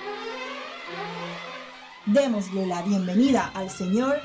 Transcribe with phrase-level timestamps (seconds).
[2.07, 4.19] Démosle la bienvenida al señor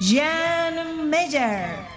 [0.00, 1.96] Jan Meyer.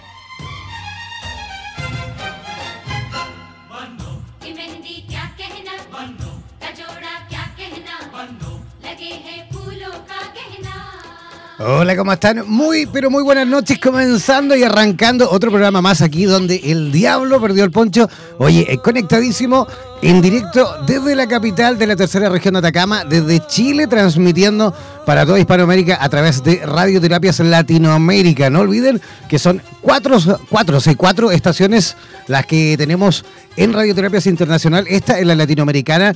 [11.62, 12.50] Hola, ¿cómo están?
[12.50, 17.42] Muy, pero muy buenas noches, comenzando y arrancando otro programa más aquí donde el diablo
[17.42, 18.10] perdió el poncho.
[18.38, 19.68] Oye, conectadísimo
[20.02, 24.74] en directo desde la capital de la tercera región de Atacama, desde Chile, transmitiendo
[25.06, 28.50] para toda Hispanoamérica a través de Radioterapias Latinoamérica.
[28.50, 30.18] No olviden que son cuatro,
[30.50, 31.98] cuatro, sí, cuatro estaciones
[32.28, 33.26] las que tenemos
[33.58, 34.86] en Radioterapias Internacional.
[34.88, 36.16] Esta es la latinoamericana,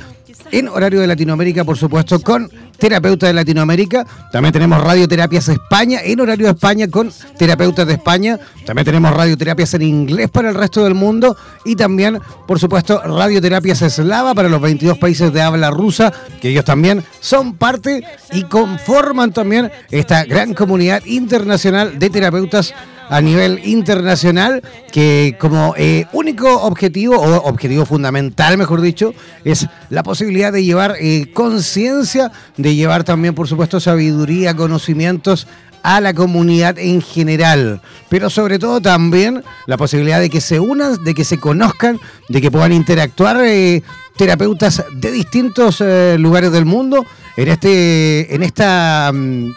[0.51, 4.05] en horario de Latinoamérica, por supuesto, con terapeuta de Latinoamérica.
[4.31, 8.39] También tenemos Radioterapias España, en horario de España, con terapeutas de España.
[8.65, 11.35] También tenemos radioterapias en inglés para el resto del mundo.
[11.65, 16.11] Y también, por supuesto, radioterapias eslava para los 22 países de habla rusa,
[16.41, 22.73] que ellos también son parte y conforman también esta gran comunidad internacional de terapeutas
[23.09, 30.03] a nivel internacional que como eh, único objetivo o objetivo fundamental, mejor dicho, es la
[30.03, 35.47] posibilidad de llevar eh, conciencia, de llevar también, por supuesto, sabiduría, conocimientos
[35.83, 41.03] a la comunidad en general, pero sobre todo también la posibilidad de que se unan,
[41.03, 41.99] de que se conozcan,
[42.29, 43.83] de que puedan interactuar eh,
[44.15, 45.83] terapeutas de distintos
[46.17, 47.05] lugares del mundo
[47.35, 49.51] en este en esta mm,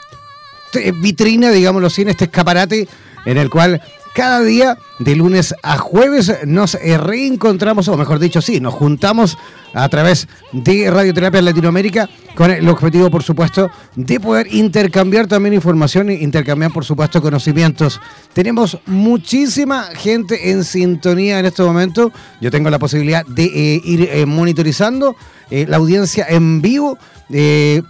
[1.00, 2.88] vitrina, digámoslo así, en este escaparate
[3.26, 3.82] en el cual
[4.16, 9.36] cada día, de lunes a jueves, nos eh, reencontramos, o mejor dicho, sí, nos juntamos
[9.74, 16.08] a través de Radioterapia Latinoamérica con el objetivo, por supuesto, de poder intercambiar también información
[16.08, 18.00] e intercambiar, por supuesto, conocimientos.
[18.32, 22.10] Tenemos muchísima gente en sintonía en este momento.
[22.40, 25.14] Yo tengo la posibilidad de eh, ir eh, monitorizando
[25.50, 26.98] la audiencia en vivo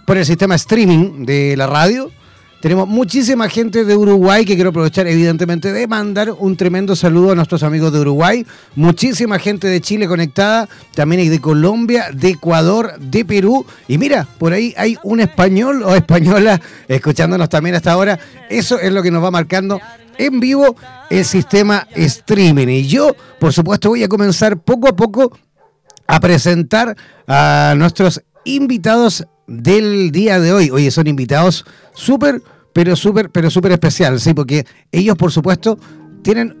[0.05, 2.11] por el sistema streaming de la radio
[2.61, 7.35] Tenemos muchísima gente de Uruguay que quiero aprovechar evidentemente de mandar un tremendo saludo a
[7.35, 8.47] nuestros amigos de Uruguay.
[8.75, 13.63] Muchísima gente de Chile conectada, también hay de Colombia, de Ecuador, de Perú.
[13.87, 18.17] Y mira, por ahí hay un español o española escuchándonos también hasta ahora.
[18.49, 19.79] Eso es lo que nos va marcando
[20.17, 20.75] en vivo
[21.11, 22.67] el sistema streaming.
[22.69, 25.31] Y yo, por supuesto, voy a comenzar poco a poco
[26.07, 26.95] a presentar
[27.27, 30.69] a nuestros invitados del día de hoy.
[30.69, 32.41] Oye, son invitados súper,
[32.73, 34.33] pero súper, pero súper especial, ¿sí?
[34.33, 35.79] Porque ellos, por supuesto,
[36.21, 36.55] tienen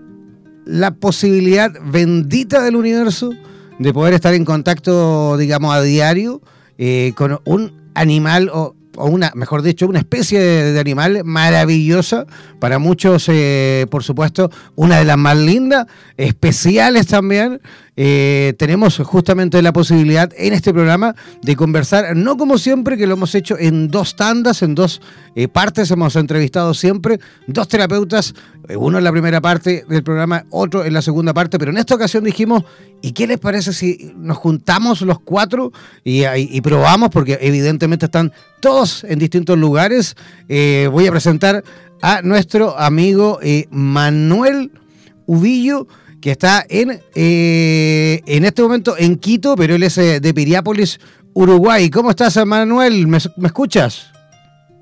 [0.65, 3.31] la posibilidad bendita del universo
[3.79, 6.41] de poder estar en contacto, digamos, a diario
[6.77, 12.25] eh, con un animal o, una, mejor dicho, una especie de, animal maravillosa,
[12.59, 15.85] para muchos, eh, por supuesto, una de las más lindas,
[16.17, 17.61] especiales también,
[17.99, 23.15] eh, tenemos justamente la posibilidad en este programa de conversar, no como siempre, que lo
[23.15, 25.01] hemos hecho en dos tandas, en dos
[25.35, 28.35] eh, partes, hemos entrevistado siempre dos terapeutas,
[28.69, 31.77] eh, uno en la primera parte del programa, otro en la segunda parte, pero en
[31.77, 32.65] esta ocasión dijimos,
[33.01, 35.71] ¿y qué les parece si nos juntamos los cuatro
[36.03, 37.09] y, y probamos?
[37.09, 40.15] Porque evidentemente están todos en distintos lugares.
[40.47, 41.63] voy a presentar
[42.03, 43.39] a nuestro amigo
[43.71, 44.71] Manuel
[45.25, 45.87] Ubillo
[46.27, 50.99] que está en, eh, en este momento en Quito, pero él es eh, de Piriápolis,
[51.33, 51.89] Uruguay.
[51.89, 53.07] ¿Cómo estás, Manuel?
[53.07, 54.11] ¿Me, escuchas?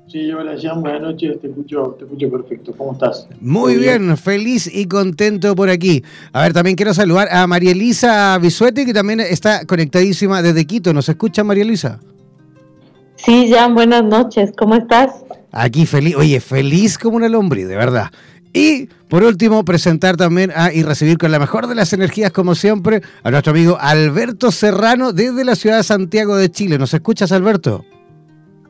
[0.08, 2.72] Sí, hola, Jean, buenas noches, te escucho, te escucho perfecto.
[2.76, 3.28] ¿Cómo estás?
[3.40, 4.16] Muy, bien.
[4.16, 6.02] feliz y contento por aquí.
[6.32, 10.92] A ver, también quiero saludar a María Elisa Bisuete, que también está conectadísima desde Quito.
[10.92, 12.00] ¿Nos escucha, María Elisa?
[13.14, 14.50] Sí, Jan, buenas noches.
[14.58, 15.12] ¿Cómo estás?
[15.52, 18.10] Aquí feliz, oye, feliz como una lombriz, de verdad.
[18.56, 22.54] Y por último, presentar también a, y recibir con la mejor de las energías, como
[22.54, 26.78] siempre, a nuestro amigo Alberto Serrano desde la ciudad de Santiago de Chile.
[26.78, 27.84] ¿Nos escuchas, Alberto?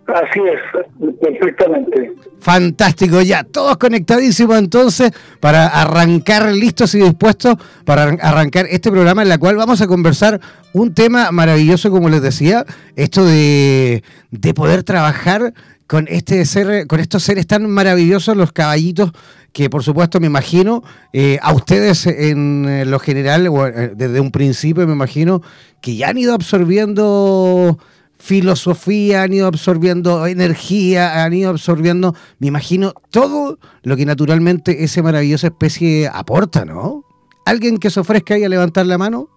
[0.09, 2.13] Así es, perfectamente.
[2.41, 7.55] Fantástico, ya, todos conectadísimos entonces para arrancar listos y dispuestos
[7.85, 10.41] para arrancar este programa en el cual vamos a conversar
[10.73, 12.65] un tema maravilloso, como les decía,
[12.97, 14.03] esto de,
[14.33, 15.55] de poder trabajar
[15.87, 19.13] con este ser, con estos seres tan maravillosos, los caballitos
[19.57, 20.83] que por supuesto me imagino,
[21.15, 25.41] eh, a ustedes en eh, lo general, eh, desde un principio me imagino,
[25.81, 27.79] que ya han ido absorbiendo
[28.19, 35.03] filosofía, han ido absorbiendo energía, han ido absorbiendo, me imagino, todo lo que naturalmente esa
[35.03, 37.07] maravillosa especie aporta, ¿no?
[37.47, 39.31] ¿Alguien que se ofrezca ahí a levantar la mano?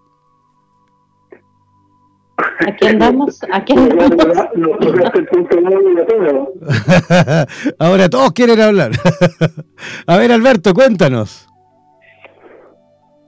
[2.68, 4.12] Aquí andamos, aquí andamos.
[7.78, 8.92] Ahora todos quieren hablar.
[10.06, 11.48] A ver, Alberto, cuéntanos.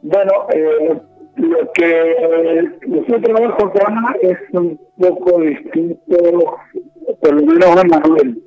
[0.03, 1.01] Bueno, eh,
[1.37, 6.17] lo que nuestro trabajo acá es un poco distinto,
[7.21, 8.43] por lo menos a Manuel.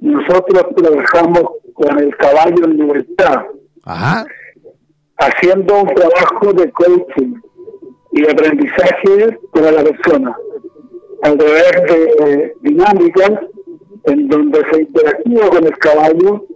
[0.00, 1.42] Nosotros trabajamos
[1.74, 3.42] con el caballo en libertad,
[5.18, 7.34] haciendo un trabajo de coaching
[8.12, 10.36] y aprendizaje para la persona
[11.22, 13.32] a través de dinámicas
[14.06, 16.46] en donde se interactúa con el caballo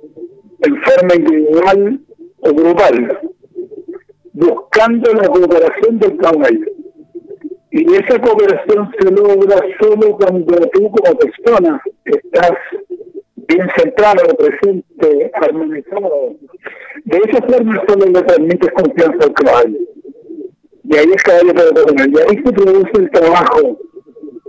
[0.62, 2.00] en forma individual
[2.40, 3.18] o grupal,
[4.32, 6.66] buscando la cooperación del caballo.
[7.72, 12.52] Y esa cooperación se logra solo cuando tú como persona estás
[13.48, 16.36] bien centrado, presente, armonizado.
[17.04, 19.78] De esa forma solo le permites confianza al caballo.
[20.84, 23.78] Y ahí es caballo para Y ahí se produce el trabajo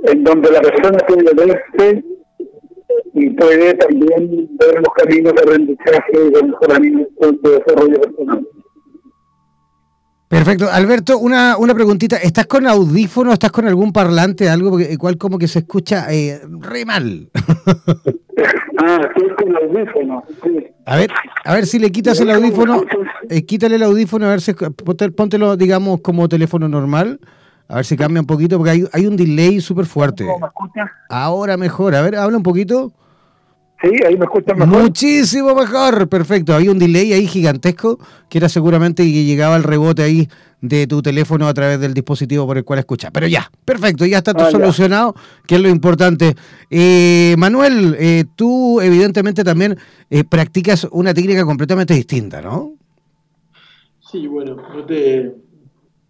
[0.03, 2.03] en donde la persona puede verse
[3.13, 8.47] y puede también ver los caminos de aprendizaje y de mejoramiento de desarrollo personal.
[10.31, 10.69] Perfecto.
[10.71, 12.15] Alberto, una, una preguntita.
[12.15, 13.33] ¿Estás con audífono?
[13.33, 14.49] ¿Estás con algún parlante?
[14.49, 17.29] Algo porque igual como que se escucha eh, re mal.
[18.77, 20.23] ah, estoy con audífono.
[20.85, 21.11] A ver,
[21.43, 22.85] a ver si le quitas el audífono.
[23.29, 27.19] Eh, quítale el audífono, a ver si póntelo, digamos, como teléfono normal.
[27.67, 30.25] A ver si cambia un poquito, porque hay, hay un delay súper fuerte.
[30.25, 30.89] ¿Cómo me escuchas?
[31.09, 31.93] Ahora mejor.
[31.93, 32.93] A ver, habla un poquito.
[33.81, 34.81] Sí, ahí me escuchan mejor.
[34.81, 36.53] Muchísimo mejor, perfecto.
[36.53, 40.29] Había un delay ahí gigantesco que era seguramente que llegaba el rebote ahí
[40.61, 43.09] de tu teléfono a través del dispositivo por el cual escuchas.
[43.11, 45.15] Pero ya, perfecto, ya está todo ah, solucionado,
[45.47, 46.35] que es lo importante.
[46.69, 49.77] Eh, Manuel, eh, tú evidentemente también
[50.09, 52.73] eh, practicas una técnica completamente distinta, ¿no?
[54.11, 55.33] Sí, bueno, no te,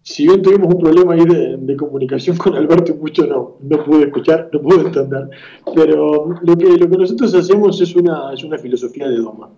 [0.02, 4.50] si bien tuvimos un problema ahí de, comunicación con Alberto, mucho no, no pude escuchar,
[4.52, 5.30] no pude entender,
[5.74, 9.50] pero lo que, lo que nosotros hacemos es una, es una filosofía de Doma.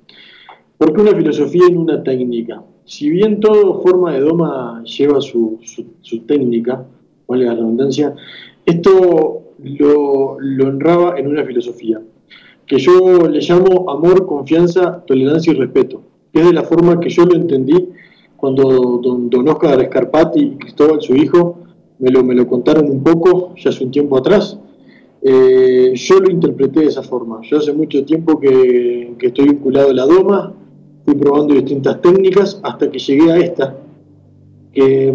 [0.76, 2.62] ¿Por qué una filosofía en una técnica?
[2.84, 5.60] Si bien toda forma de Doma lleva su,
[6.02, 6.84] su, técnica,
[7.26, 8.14] vale la redundancia,
[8.66, 12.02] esto lo, lo honraba en una filosofía.
[12.66, 16.02] que yo le llamo amor, confianza, tolerancia y respeto.
[16.32, 17.93] Es de la forma que yo lo entendí
[18.36, 21.58] cuando don, don Oscar Escarpati y Cristóbal, su hijo,
[21.98, 24.58] me lo, me lo contaron un poco, ya hace un tiempo atrás.
[25.26, 27.40] Eh, yo lo interpreté de esa forma.
[27.42, 30.52] Yo hace mucho tiempo que, estoy vinculado a la Doma,
[31.04, 33.76] fui probando distintas técnicas hasta que llegué a esta,
[34.72, 35.14] que,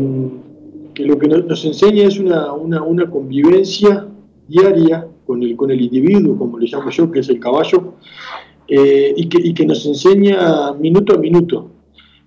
[0.95, 4.07] que lo que nos enseña es una, una, una, convivencia
[4.47, 7.93] diaria con el, con el individuo, como le llamo yo, que es el caballo,
[8.67, 11.69] eh, y, que, y, que, nos enseña minuto a minuto.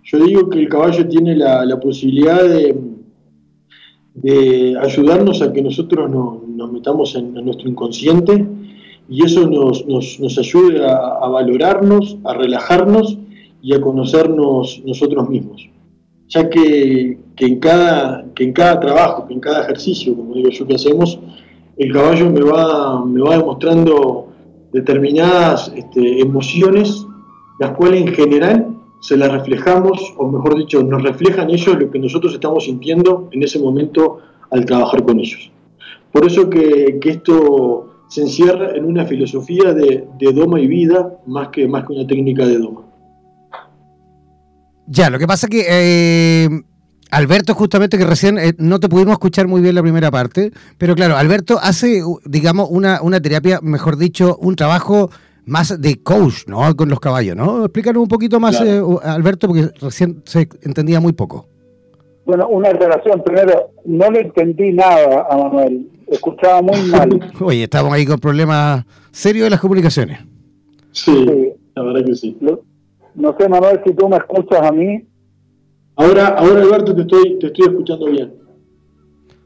[0.04, 2.76] Yo digo que el caballo tiene la, la posibilidad de,
[4.14, 8.44] de, ayudarnos a que nosotros no, nos metamos en, en, nuestro inconsciente
[9.09, 13.18] y eso nos, nos, nos ayude a, a valorarnos, a relajarnos
[13.62, 15.68] y a conocernos nosotros mismos.
[16.28, 20.49] Ya que, que, en cada, que en cada trabajo, que en cada ejercicio, como digo
[20.49, 21.21] yo que hacemos,
[21.76, 24.28] el caballo me va, me va demostrando
[24.73, 27.06] determinadas este, emociones,
[27.61, 28.71] las cuales en general
[29.02, 33.42] se las reflejamos, o mejor dicho, nos reflejan ellos lo que nosotros estamos sintiendo en
[33.42, 35.50] ese momento al trabajar con ellos.
[36.12, 41.18] Por eso que, que esto se encierra en una filosofía de, de, doma y vida
[41.26, 42.82] más que, más que una técnica de doma.
[44.87, 46.49] Ya, lo que pasa que eh,
[47.11, 50.94] Alberto, justamente que recién eh, no te pudimos escuchar muy bien la primera parte, pero
[50.94, 55.11] claro, Alberto hace, digamos, una, una terapia, mejor dicho, un trabajo
[55.44, 56.75] más de coach, ¿no?
[56.76, 57.64] Con los caballos, ¿no?
[57.64, 59.00] Explícanos un poquito más, claro.
[59.02, 61.49] eh, Alberto, porque recién se entendía muy poco.
[62.25, 67.32] Bueno, una relación, primero, no le entendí nada a Manuel, escuchaba muy mal.
[67.40, 70.20] Oye, estamos ahí con problemas serios de las comunicaciones.
[70.92, 71.52] Sí, sí.
[71.75, 72.38] la verdad que sí.
[73.14, 75.04] No sé, Manuel, si tú me escuchas a mí.
[75.96, 78.32] Ahora, ahora Alberto, te estoy, te estoy escuchando bien.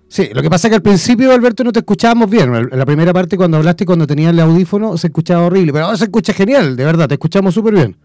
[0.09, 2.55] Sí, lo que pasa es que al principio, Alberto, no te escuchábamos bien.
[2.55, 5.73] En la primera parte, cuando hablaste, cuando tenías el audífono, se escuchaba horrible.
[5.73, 7.97] Pero ahora se escucha genial, de verdad, te escuchamos súper bien.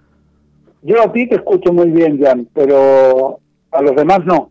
[0.82, 3.40] Yo a ti te escucho muy bien, Jan, pero
[3.72, 4.50] a los demás no.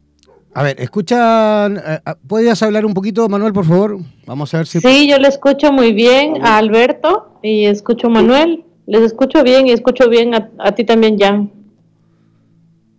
[0.54, 1.76] A ver, escuchan.
[1.76, 3.98] Eh, ¿Podrías hablar un poquito, Manuel, por favor?
[4.26, 4.80] Vamos a ver si.
[4.80, 8.64] Sí, yo le escucho muy bien a Alberto y escucho a Manuel.
[8.86, 11.52] Les escucho bien y escucho bien a, a ti también, Jan.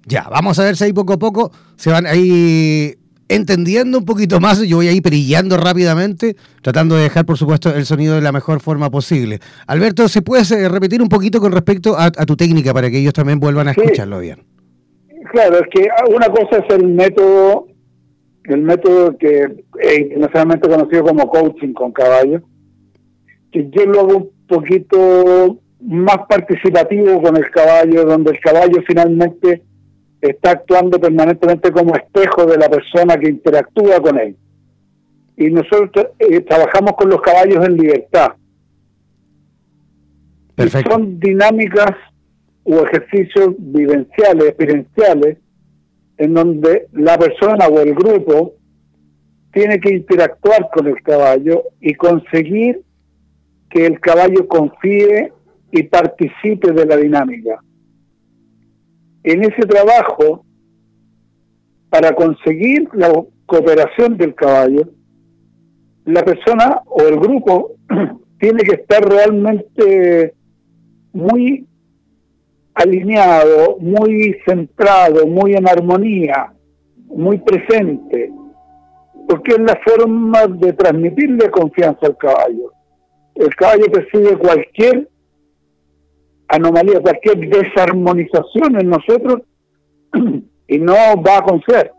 [0.05, 2.96] Ya, vamos a ver si ahí poco a poco se van ahí
[3.35, 4.61] entendiendo un poquito más.
[4.61, 8.59] Yo voy ahí perillando rápidamente, tratando de dejar, por supuesto, el sonido de la mejor
[8.59, 9.39] forma posible.
[9.67, 13.13] Alberto, ¿se puede repetir un poquito con respecto a, a tu técnica para que ellos
[13.13, 13.81] también vuelvan a sí.
[13.81, 14.43] escucharlo bien?
[15.31, 17.67] Claro, es que una cosa es el método,
[18.45, 22.41] el método que es internacionalmente conocido como coaching con caballos,
[23.51, 29.63] que yo lo hago un poquito más participativo con el caballo, donde el caballo finalmente
[30.21, 34.35] está actuando permanentemente como espejo de la persona que interactúa con él.
[35.37, 38.33] Y nosotros eh, trabajamos con los caballos en libertad.
[40.55, 40.91] Perfecto.
[40.91, 41.91] son dinámicas
[42.63, 45.37] o ejercicios vivenciales, experienciales,
[46.17, 48.53] en donde la persona o el grupo
[49.51, 52.83] tiene que interactuar con el caballo y conseguir
[53.69, 55.33] que el caballo confíe
[55.71, 57.59] y participe de la dinámica.
[59.23, 60.45] En ese trabajo,
[61.89, 63.11] para conseguir la
[63.45, 64.89] cooperación del caballo,
[66.05, 67.73] la persona o el grupo
[68.39, 70.33] tiene que estar realmente
[71.13, 71.67] muy
[72.73, 76.53] alineado, muy centrado, muy en armonía,
[77.07, 78.31] muy presente,
[79.27, 82.71] porque es la forma de transmitirle confianza al caballo.
[83.35, 85.11] El caballo percibe cualquier
[86.51, 89.41] anomalía, cualquier desarmonización en nosotros
[90.67, 91.91] y no va a confiar.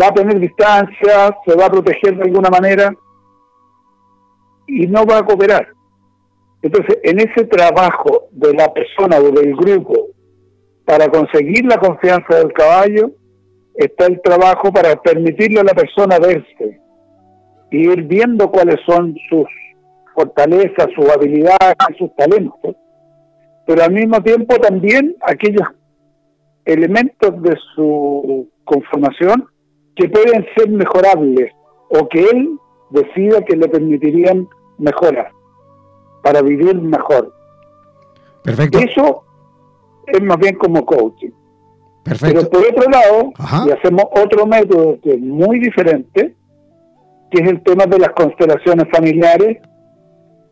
[0.00, 2.94] Va a tener distancia, se va a proteger de alguna manera
[4.66, 5.68] y no va a cooperar.
[6.62, 10.08] Entonces, en ese trabajo de la persona o del grupo
[10.84, 13.10] para conseguir la confianza del caballo,
[13.74, 16.80] está el trabajo para permitirle a la persona verse
[17.70, 19.46] y ir viendo cuáles son sus
[20.14, 22.76] fortalezas, sus habilidades, sus talentos,
[23.70, 25.62] pero al mismo tiempo también aquellos
[26.64, 29.46] elementos de su conformación
[29.94, 31.52] que pueden ser mejorables
[31.88, 32.58] o que él
[32.90, 35.30] decida que le permitirían mejorar
[36.20, 37.32] para vivir mejor.
[38.42, 38.80] Perfecto.
[38.80, 39.22] Eso
[40.08, 41.30] es más bien como coaching.
[42.02, 42.40] Perfecto.
[42.40, 43.66] Pero por otro lado, Ajá.
[43.68, 46.34] y hacemos otro método que es muy diferente,
[47.30, 49.58] que es el tema de las constelaciones familiares,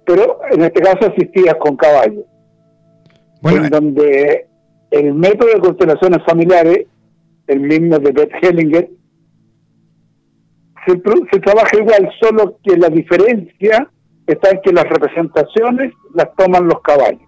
[0.06, 2.24] pero en este caso asistidas con caballos.
[3.40, 4.48] Bueno, en donde
[4.90, 6.86] el método de constelaciones familiares,
[7.46, 8.90] el mismo de Beth Hellinger,
[10.86, 10.92] se,
[11.32, 13.90] se trabaja igual, solo que la diferencia
[14.26, 17.22] está en que las representaciones las toman los caballos.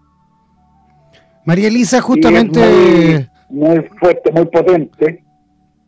[1.45, 3.29] María Elisa, justamente...
[3.49, 5.25] Muy, fuerte, muy potente,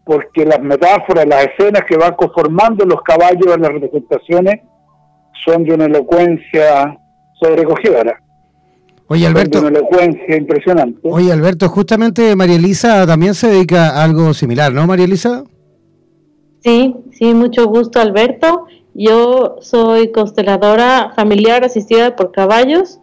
[0.05, 4.61] porque las metáforas, las escenas que van conformando los caballos en las representaciones
[5.45, 6.99] son de una elocuencia
[7.35, 8.21] sobrecogedora.
[9.13, 9.59] Oye, Alberto.
[9.59, 10.99] Una elocuencia impresionante.
[11.03, 15.45] Oye, Alberto, justamente María Elisa también se dedica a algo similar, ¿no, María Elisa?
[16.61, 18.65] Sí, sí, mucho gusto, Alberto.
[18.95, 23.01] Yo soy consteladora familiar asistida por caballos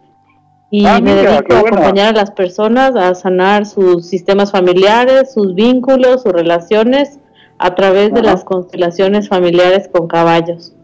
[0.72, 5.54] y ah, me dedico a acompañar a las personas a sanar sus sistemas familiares, sus
[5.54, 7.20] vínculos, sus relaciones
[7.58, 10.74] a través de las constelaciones familiares con caballos.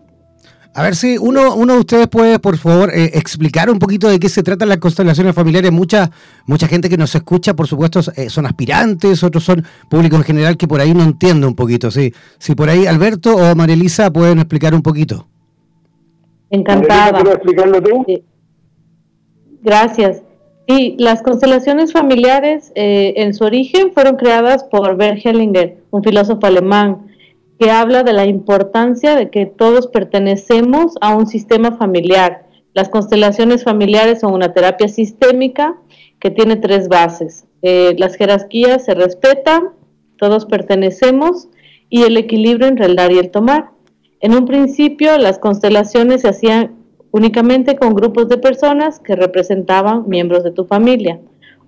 [0.76, 4.20] A ver si uno, uno de ustedes puede, por favor, eh, explicar un poquito de
[4.20, 5.72] qué se tratan las constelaciones familiares.
[5.72, 6.10] Mucha,
[6.44, 10.58] mucha gente que nos escucha, por supuesto, eh, son aspirantes, otros son públicos en general
[10.58, 11.90] que por ahí no entiende un poquito.
[11.90, 12.12] ¿sí?
[12.36, 15.26] Si por ahí Alberto o Marilisa pueden explicar un poquito.
[16.50, 17.20] Encantada.
[17.20, 18.04] explicarlo tú?
[19.62, 20.20] Gracias.
[20.68, 26.46] Sí, las constelaciones familiares eh, en su origen fueron creadas por Bert Hellinger, un filósofo
[26.46, 27.05] alemán
[27.58, 32.46] que habla de la importancia de que todos pertenecemos a un sistema familiar.
[32.74, 35.76] Las constelaciones familiares son una terapia sistémica
[36.20, 37.46] que tiene tres bases.
[37.62, 39.70] Eh, las jerarquías se respetan,
[40.18, 41.48] todos pertenecemos
[41.88, 43.70] y el equilibrio entre el dar y el tomar.
[44.20, 46.76] En un principio las constelaciones se hacían
[47.10, 51.18] únicamente con grupos de personas que representaban miembros de tu familia.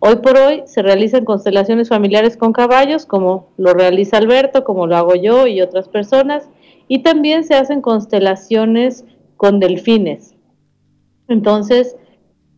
[0.00, 4.96] Hoy por hoy se realizan constelaciones familiares con caballos, como lo realiza Alberto, como lo
[4.96, 6.48] hago yo y otras personas,
[6.86, 9.04] y también se hacen constelaciones
[9.36, 10.36] con delfines.
[11.26, 11.96] Entonces,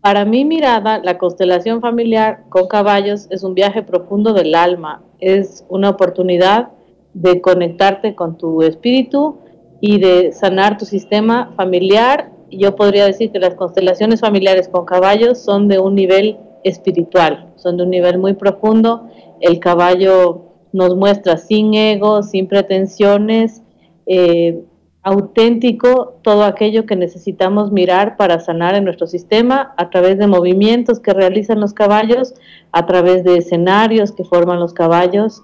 [0.03, 5.65] para mi mirada, la constelación familiar con caballos es un viaje profundo del alma, es
[5.69, 6.69] una oportunidad
[7.15, 9.39] de conectarte con tu espíritu
[9.81, 12.31] y de sanar tu sistema familiar.
[12.51, 17.77] Yo podría decir que las constelaciones familiares con caballos son de un nivel espiritual, son
[17.77, 19.09] de un nivel muy profundo.
[19.41, 23.63] El caballo nos muestra sin ego, sin pretensiones,
[24.07, 24.63] eh,
[25.03, 31.01] auténtico todo aquello que necesitamos mirar para sanar en nuestro sistema a través de movimientos
[31.01, 32.35] que realizan los caballos,
[32.73, 35.43] a través de escenarios que forman los caballos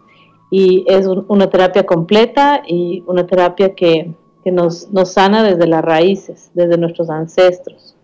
[0.51, 4.14] y es una terapia completa y una terapia que,
[4.45, 7.96] que nos, nos sana desde las raíces, desde nuestros ancestros.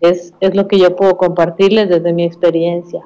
[0.00, 3.00] Es, lo que yo puedo compartirles desde mi experiencia.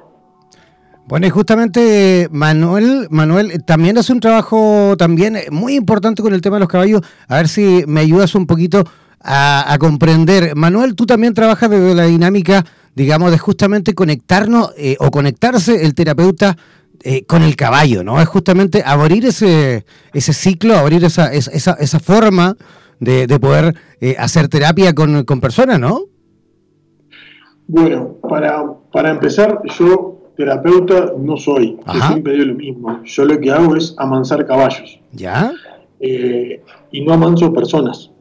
[1.07, 6.57] Bueno, y justamente Manuel, Manuel también hace un trabajo también muy importante con el tema
[6.57, 7.01] de los caballos.
[7.27, 8.83] A ver si me ayudas un poquito
[9.19, 10.55] a, comprender.
[10.55, 15.93] Manuel, tú también trabajas desde la dinámica, digamos, de justamente conectarnos eh, o conectarse el
[15.93, 16.57] terapeuta
[17.03, 18.21] eh, con el caballo, ¿no?
[18.21, 22.55] Es justamente abrir ese, ese ciclo, abrir esa, esa, esa forma
[22.99, 26.05] de, poder eh, hacer terapia con, con personas, ¿no?
[27.73, 31.77] Bueno, para, para empezar, yo terapeuta no soy.
[31.87, 33.01] Yo siempre digo lo mismo.
[33.05, 34.99] Yo lo que hago es amansar caballos.
[35.13, 35.53] ¿Ya?
[36.01, 38.11] Eh, y no amanso personas.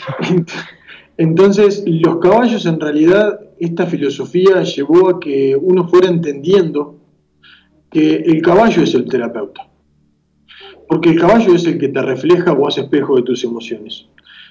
[1.18, 6.96] Entonces, los caballos en realidad, esta filosofía llevó a que uno fuera entendiendo
[7.90, 9.68] que el caballo es el terapeuta.
[10.88, 14.06] Porque el caballo es el que te refleja o hace espejo de tus emociones.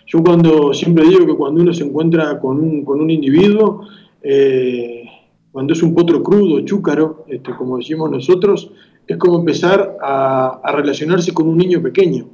[0.05, 3.87] Yo cuando siempre digo que cuando uno se encuentra con un, con un individuo,
[4.23, 5.03] eh,
[5.51, 8.71] cuando es un potro crudo, chúcaro, este, como decimos nosotros,
[9.05, 12.29] es como empezar a, relacionarse con un niño pequeño.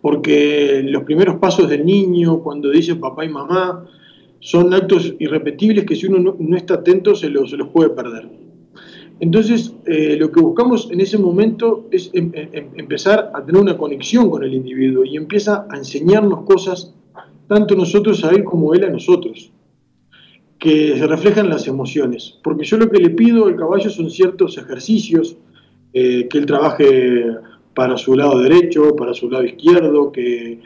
[0.00, 3.86] Porque los primeros pasos del niño, cuando dice papá y mamá,
[4.38, 8.28] son actos irrepetibles que si uno no, está atento se los, puede perder.
[9.18, 13.60] Entonces, eh, lo que buscamos en ese momento es em, em, em, empezar a tener
[13.60, 16.94] una conexión con el individuo y empieza a enseñarnos cosas,
[17.48, 19.52] tanto nosotros a él como él a nosotros
[20.60, 22.38] que se reflejan las emociones.
[22.44, 25.36] Porque yo lo que le pido al caballo son ciertos ejercicios,
[25.92, 27.24] eh, que él trabaje
[27.74, 30.60] para su lado derecho, para su lado izquierdo, que,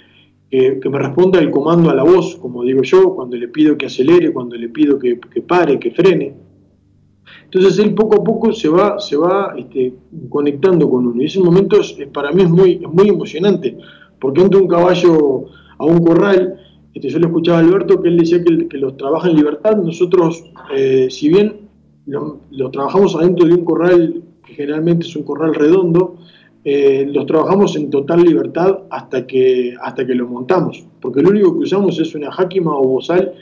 [0.50, 3.86] que, me responda el comando a la voz, como digo yo, cuando le pido que
[3.86, 6.34] acelere, cuando le pido que, pare, que frene.
[7.44, 9.94] Entonces él poco a poco se va, se va este,
[10.28, 11.22] conectando con uno.
[11.22, 11.80] Y ese momento
[12.12, 13.78] para mí es muy, muy emocionante,
[14.18, 15.44] porque entra un caballo
[15.78, 16.63] a un corral
[16.94, 19.76] este, yo le escuchaba a Alberto que él decía que, los trabaja en libertad.
[19.76, 21.68] Nosotros, eh, si bien
[22.06, 26.16] lo, trabajamos adentro de un corral, que generalmente es un corral redondo,
[26.64, 30.86] eh, los trabajamos en total libertad hasta que, hasta que lo montamos.
[31.00, 33.32] Porque lo único que usamos es una jáquima o bozal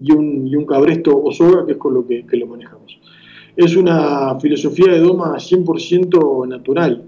[0.00, 3.00] y un, cabresto o soga, que es con lo que, lo manejamos.
[3.56, 7.04] Es una filosofía de doma 100% natural.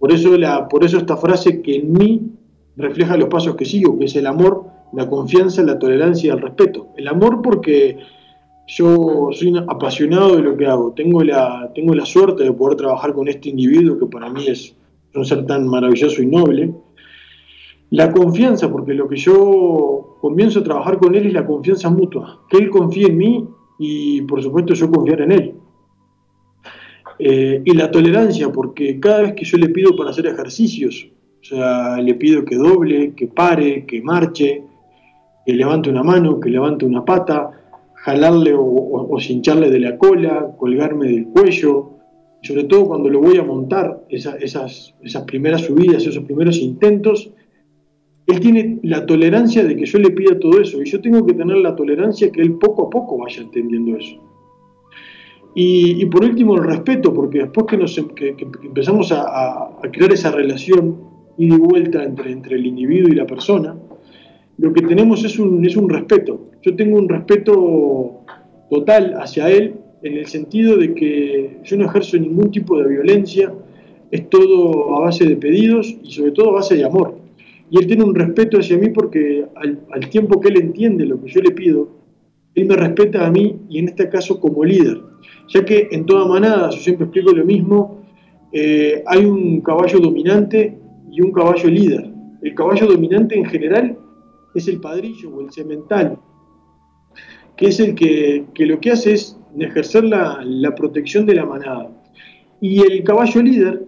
[0.00, 2.32] Por eso, la, por eso esta frase que en mí
[2.76, 6.42] refleja los pasos que sigo, que es el amor la confianza, la tolerancia y el
[6.42, 6.88] respeto.
[6.96, 7.98] El amor porque
[8.66, 13.14] yo soy apasionado de lo que hago, tengo la, tengo la suerte de poder trabajar
[13.14, 14.76] con este individuo que para mí es
[15.14, 16.74] un ser tan maravilloso y noble.
[17.90, 22.42] La confianza, porque lo que yo comienzo a trabajar con él es la confianza mutua,
[22.50, 23.48] que él confíe en mí
[23.78, 25.54] y por supuesto yo confiar en él.
[27.18, 31.08] Eh, y la tolerancia, porque cada vez que yo le pido para hacer ejercicios,
[31.40, 34.62] o sea, le pido que doble, que pare, que marche,
[35.48, 37.50] que levante una mano, que levante una pata,
[37.94, 41.92] jalarle o, o, cincharle de la cola, colgarme del cuello,
[42.42, 47.32] sobre todo cuando lo voy a montar, esas, esas primeras subidas, esos primeros intentos,
[48.26, 51.32] él tiene la tolerancia de que yo le pida todo eso y yo tengo que
[51.32, 54.20] tener la tolerancia que él poco a poco vaya entendiendo eso.
[55.54, 58.08] Y, por último, el respeto, porque después que, nos, em,
[58.64, 60.98] empezamos a, crear esa relación
[61.38, 63.74] y vuelta entre, entre el individuo y la persona,
[64.58, 66.50] lo que tenemos es un, es un respeto.
[66.62, 68.24] Yo tengo un respeto
[68.68, 73.52] total hacia él en el sentido de que yo no ejerzo ningún tipo de violencia,
[74.10, 77.16] es todo a base de pedidos y sobre todo a base de amor.
[77.70, 81.22] Y él tiene un respeto hacia mí porque al, al tiempo que él entiende lo
[81.22, 81.88] que yo le pido,
[82.54, 85.00] él me respeta a mí y en este caso como líder.
[85.48, 88.04] Ya que en toda manada, yo siempre explico lo mismo,
[88.52, 90.78] eh, hay un caballo dominante
[91.10, 92.10] y un caballo líder.
[92.42, 93.98] El caballo dominante en general
[94.54, 96.18] es el padrillo o el cemental,
[97.56, 101.90] que es el que, lo que hace es ejercer la, protección de la manada.
[102.60, 103.84] Y el caballo líder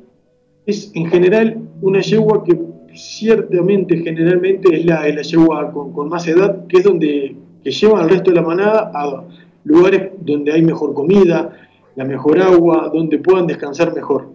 [0.66, 2.58] es en general una yegua que
[2.94, 8.30] ciertamente, generalmente es la, yegua con, más edad, que es donde que lleva al resto
[8.30, 9.24] de la manada a
[9.64, 11.52] lugares donde hay mejor comida,
[11.94, 14.30] la mejor agua, donde puedan descansar mejor.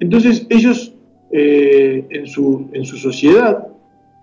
[0.00, 0.94] Entonces ellos
[1.30, 3.68] eh, en, su, en su sociedad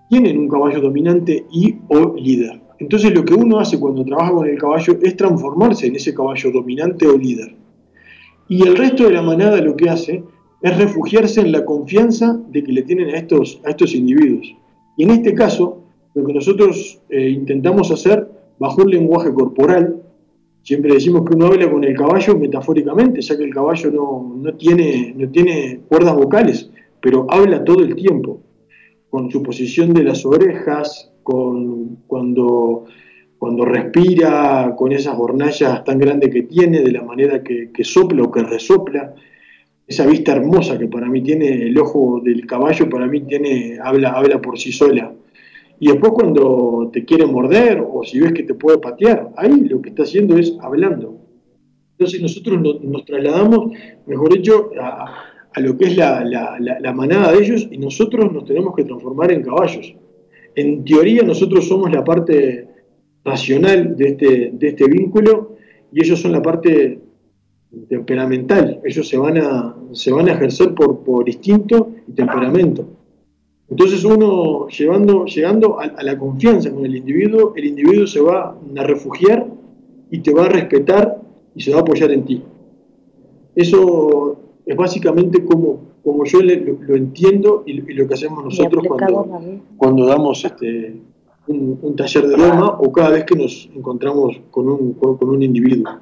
[0.09, 2.61] tienen un caballo dominante y o líder.
[2.79, 6.51] Entonces lo que uno hace cuando trabaja con el caballo es transformarse en ese caballo
[6.51, 7.55] dominante o líder.
[8.49, 10.23] Y el resto de la manada lo que hace
[10.61, 14.55] es refugiarse en la confianza de que le tienen a estos, a estos individuos.
[14.97, 20.01] Y en este caso, lo que nosotros eh, intentamos hacer bajo un lenguaje corporal,
[20.61, 24.53] siempre decimos que uno habla con el caballo metafóricamente, ya que el caballo no, no,
[24.55, 26.69] tiene, no tiene cuerdas vocales,
[27.01, 28.39] pero habla todo el tiempo,
[29.13, 32.85] con su posición de las orejas, con cuando,
[33.37, 38.23] cuando respira, con esas hornallas tan grandes que tiene, de la manera que, que sopla
[38.23, 39.13] o que resopla
[39.85, 44.13] esa vista hermosa que para mí tiene el ojo del caballo, para mí tiene, habla,
[44.13, 45.13] habla por sí sola.
[45.79, 49.79] Y después cuando te quiere morder o si ves que te puede patear, ahí lo
[49.79, 51.19] que está haciendo es hablando.
[51.99, 53.73] Entonces nosotros nos, trasladamos,
[54.07, 56.23] mejor dicho, a, lo que es la,
[56.59, 59.93] la, manada de ellos y nosotros nos tenemos que transformar en caballos.
[60.55, 62.67] En teoría nosotros somos la parte
[63.23, 65.55] racional de este, de este vínculo
[65.91, 66.99] y ellos son la parte
[67.89, 68.81] temperamental.
[68.83, 72.87] Ellos se van a, se van a ejercer por, por instinto y temperamento.
[73.69, 78.83] Entonces uno llevando, llegando a, la confianza con el individuo, el individuo se va a
[78.83, 79.47] refugiar
[80.11, 81.21] y te va a respetar
[81.55, 82.43] y se va a apoyar en ti.
[83.55, 90.05] Eso es básicamente como, como yo lo, entiendo y, lo que hacemos nosotros cuando, cuando
[90.05, 91.01] damos este,
[91.47, 95.99] un, taller de doma o cada vez que nos encontramos con un, con un individuo.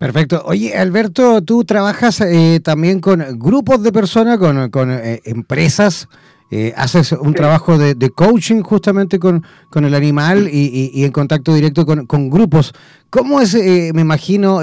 [0.00, 0.42] Perfecto.
[0.46, 6.08] Oye, Alberto, tú trabajas eh, también con grupos de personas, con, eh, empresas,
[6.50, 12.30] eh, haces un trabajo de, coaching justamente con, el animal y, en contacto directo con,
[12.30, 12.72] grupos.
[13.10, 14.60] ¿Cómo es, me imagino,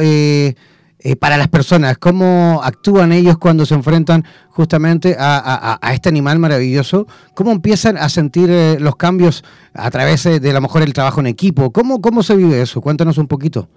[1.15, 1.97] para las personas?
[1.97, 7.07] ¿Cómo actúan ellos cuando se enfrentan justamente a, este animal maravilloso?
[7.35, 9.43] ¿Cómo empiezan a sentir los cambios
[9.73, 11.71] a través de, a lo mejor el trabajo en equipo?
[11.71, 12.81] ¿Cómo, ¿Cómo se vive eso?
[12.81, 13.69] Cuéntanos un poquito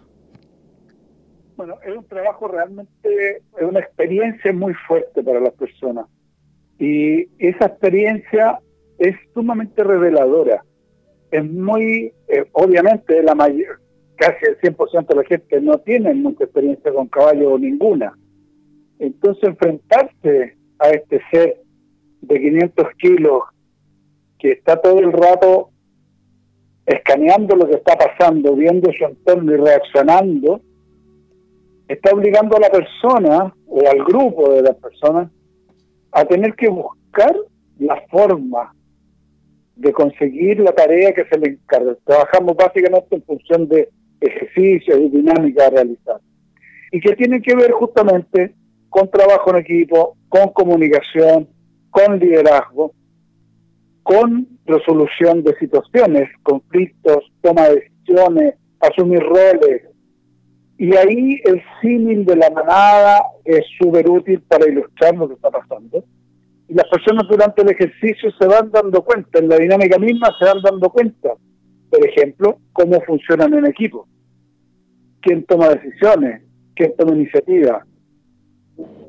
[1.84, 6.06] es un trabajo realmente, es una experiencia muy fuerte para las personas.
[6.78, 8.60] Y esa experiencia
[8.98, 10.64] es sumamente reveladora.
[11.30, 13.79] Es muy, eh, obviamente, la mayor,
[14.20, 18.12] casi el 100% de la gente no tiene mucha experiencia con caballo o ninguna.
[18.98, 21.62] Entonces, enfrentarse a este ser
[22.20, 23.42] de 500 kilos
[24.38, 25.70] que está todo el rato
[26.85, 30.61] escaneando lo que está pasando, viendo su entorno y reaccionando,
[31.88, 35.30] está obligando a la persona o al grupo de las personas
[36.12, 37.35] a tener que buscar
[37.78, 38.74] la forma
[39.76, 41.96] de conseguir la tarea que se le encarga.
[42.04, 43.88] Trabajamos básicamente en función de
[44.20, 46.20] ejercicios y dinámicas a realizar.
[46.92, 48.54] Y que tiene que ver justamente
[48.88, 51.48] con trabajo en equipo, con comunicación,
[51.90, 52.92] con liderazgo,
[54.02, 59.83] con resolución de situaciones, conflictos, toma de decisiones, asumir roles.
[60.78, 65.50] Y ahí el símil de la manada es súper útil para ilustrar lo que está
[65.50, 66.02] pasando.
[66.68, 70.46] Y las personas durante el ejercicio se van dando cuenta, en la dinámica misma se
[70.46, 71.30] van dando cuenta,
[71.90, 74.09] por ejemplo, cómo funcionan en equipo,
[75.20, 76.42] quién toma decisiones,
[76.74, 77.85] quién toma iniciativa,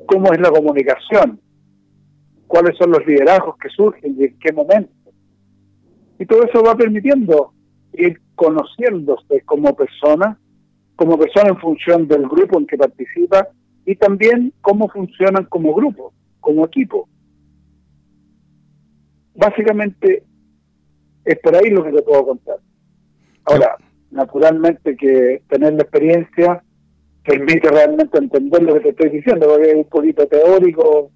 [0.06, 1.40] cómo es la comunicación,
[2.46, 4.92] cuáles son los liderazgos que surgen y en qué momento.
[6.18, 7.52] Y todo eso va permitiendo
[7.94, 10.38] ir conociéndose como persona,
[10.96, 13.48] como persona en función del grupo en que participa
[13.86, 17.08] y también cómo funcionan como grupo, como equipo.
[19.34, 20.24] Básicamente
[21.24, 22.58] es por ahí lo que te puedo contar.
[23.44, 23.76] Ahora,
[24.10, 26.62] naturalmente que tener la experiencia
[27.24, 31.10] permite realmente entender lo que te estoy diciendo, porque es un poquito teórico,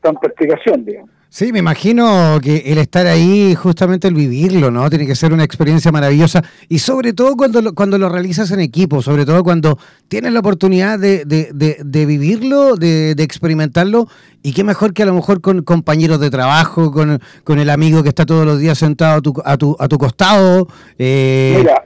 [0.00, 1.10] tanta explicación, digamos.
[1.32, 4.90] Sí, me imagino que el estar ahí, justamente el vivirlo, ¿no?
[4.90, 8.58] Tiene que ser una experiencia maravillosa y sobre todo cuando lo, cuando lo realizas en
[8.58, 14.08] equipo, sobre todo cuando tienes la oportunidad de, de, vivirlo, de, experimentarlo
[14.42, 18.02] y qué mejor que a lo mejor con compañeros de trabajo, con, con el amigo
[18.02, 20.66] que está todos los días sentado a tu, a tu, a tu costado.
[20.98, 21.58] Eh...
[21.58, 21.84] Mira,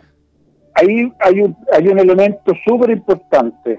[0.74, 3.78] ahí hay un, hay un elemento súper importante.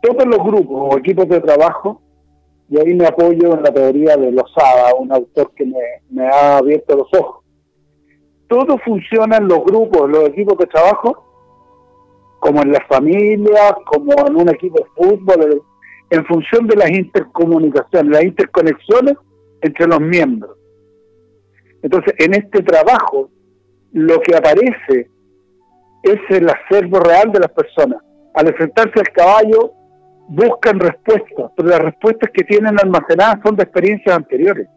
[0.00, 2.00] Todos los grupos o equipos de trabajo
[2.70, 5.64] y ahí me apoyo en la teoría de Lozada, un autor que
[6.10, 7.44] me, ha abierto los ojos.
[8.46, 11.24] Todo funciona en los grupos, los equipos de trabajo,
[12.40, 15.62] como en las familias, como en un equipo de fútbol,
[16.10, 19.16] en función de las intercomunicaciones, las interconexiones
[19.62, 20.56] entre los miembros.
[21.82, 23.30] Entonces, en este trabajo,
[23.92, 25.10] lo que aparece
[26.02, 28.02] es el acervo real de las personas.
[28.34, 29.72] Al enfrentarse al caballo,
[30.28, 34.68] buscan respuestas, pero las respuestas que tienen almacenadas son de experiencias anteriores.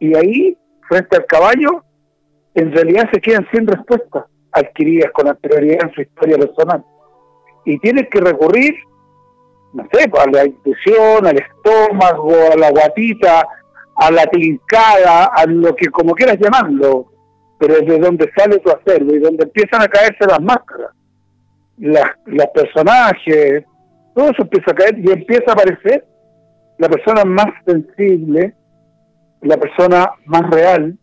[0.00, 1.84] Y ahí, frente al caballo,
[2.54, 6.82] en realidad se quedan sin respuestas adquiridas con anterioridad en su historia personal.
[7.66, 8.74] Y tienen que recurrir,
[9.74, 13.46] no sé, a la intuición, al estómago, a la guatita,
[13.96, 17.12] a la tincada, a lo que como quieras llamarlo,
[17.58, 20.90] pero es de donde sale tu acervo y donde empiezan a caerse las máscaras.
[21.78, 23.64] Las, los personajes,
[24.16, 26.06] todo eso empieza a caer y empieza a aparecer
[26.78, 28.54] la persona más sensible,
[29.42, 30.98] la persona más real,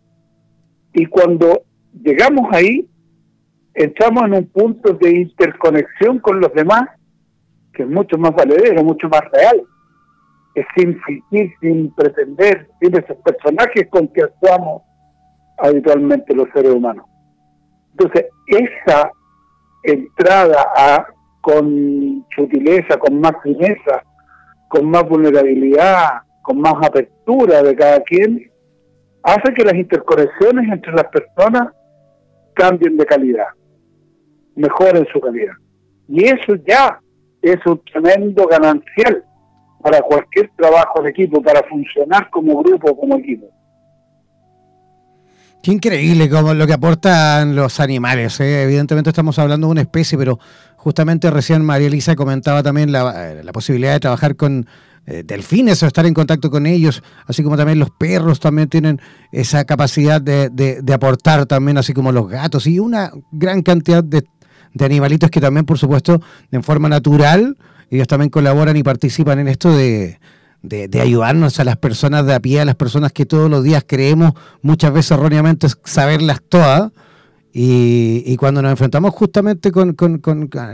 [0.94, 1.62] y cuando
[2.02, 2.90] llegamos ahí,
[3.76, 6.90] entramos en un punto de interconexión con los demás
[7.74, 9.64] que es mucho más valedero, mucho más real.
[10.56, 14.84] Es sin fingir, sin pretender, sin esos personajes con que actuamos
[15.58, 17.06] habitualmente los seres humanos.
[17.92, 19.12] Entonces, esa
[19.84, 21.08] entrada a
[21.44, 24.02] con sutileza, con más fineza,
[24.70, 28.50] con más vulnerabilidad, con más apertura de cada quien,
[29.24, 31.74] hace que las interconexiones entre las personas
[32.54, 33.48] cambien de calidad,
[34.56, 35.54] mejoren su calidad.
[36.08, 36.98] Y eso ya
[37.42, 39.26] es un tremendo ganancial
[39.82, 43.48] para cualquier trabajo de equipo, para funcionar como grupo, como equipo.
[45.64, 48.38] Qué increíble como lo que aportan los animales.
[48.42, 48.64] ¿eh?
[48.64, 50.38] Evidentemente estamos hablando de una especie, pero
[50.84, 54.68] justamente recién María Elisa comentaba también la, posibilidad de trabajar con
[55.06, 59.02] eh, delfines o estar en contacto con ellos, así como también los perros también tienen
[59.32, 64.24] esa capacidad de, de, aportar también, así como los gatos y una gran cantidad de,
[64.74, 67.58] de animalitos que también, por supuesto, en forma natural,
[67.90, 70.20] ellos también colaboran y participan en esto de
[70.64, 73.84] de, ayudarnos a las personas de a pie, a las personas que todos los días
[73.86, 76.92] creemos muchas veces erróneamente saberlas todas.
[77.56, 79.96] Y, cuando nos enfrentamos justamente con,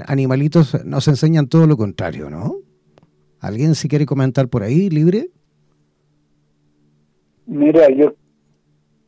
[0.08, 2.56] animalitos, nos enseñan todo lo contrario, ¿no?
[3.42, 5.30] ¿Alguien si quiere comentar por ahí, libre?
[7.48, 8.14] Mira, yo,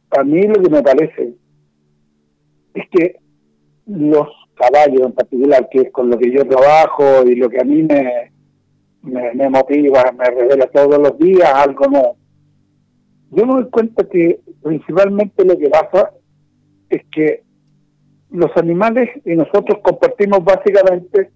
[0.09, 1.35] a mí lo que me parece
[2.73, 3.15] es que
[3.85, 7.63] los caballos en particular, que es con lo que yo trabajo y lo que a
[7.63, 8.31] mí me,
[9.03, 12.17] me, motiva, me revela todos los días algo nuevo.
[13.31, 16.11] Yo me doy cuenta que principalmente lo que pasa
[16.89, 17.43] es que
[18.31, 21.31] los animales y nosotros compartimos básicamente,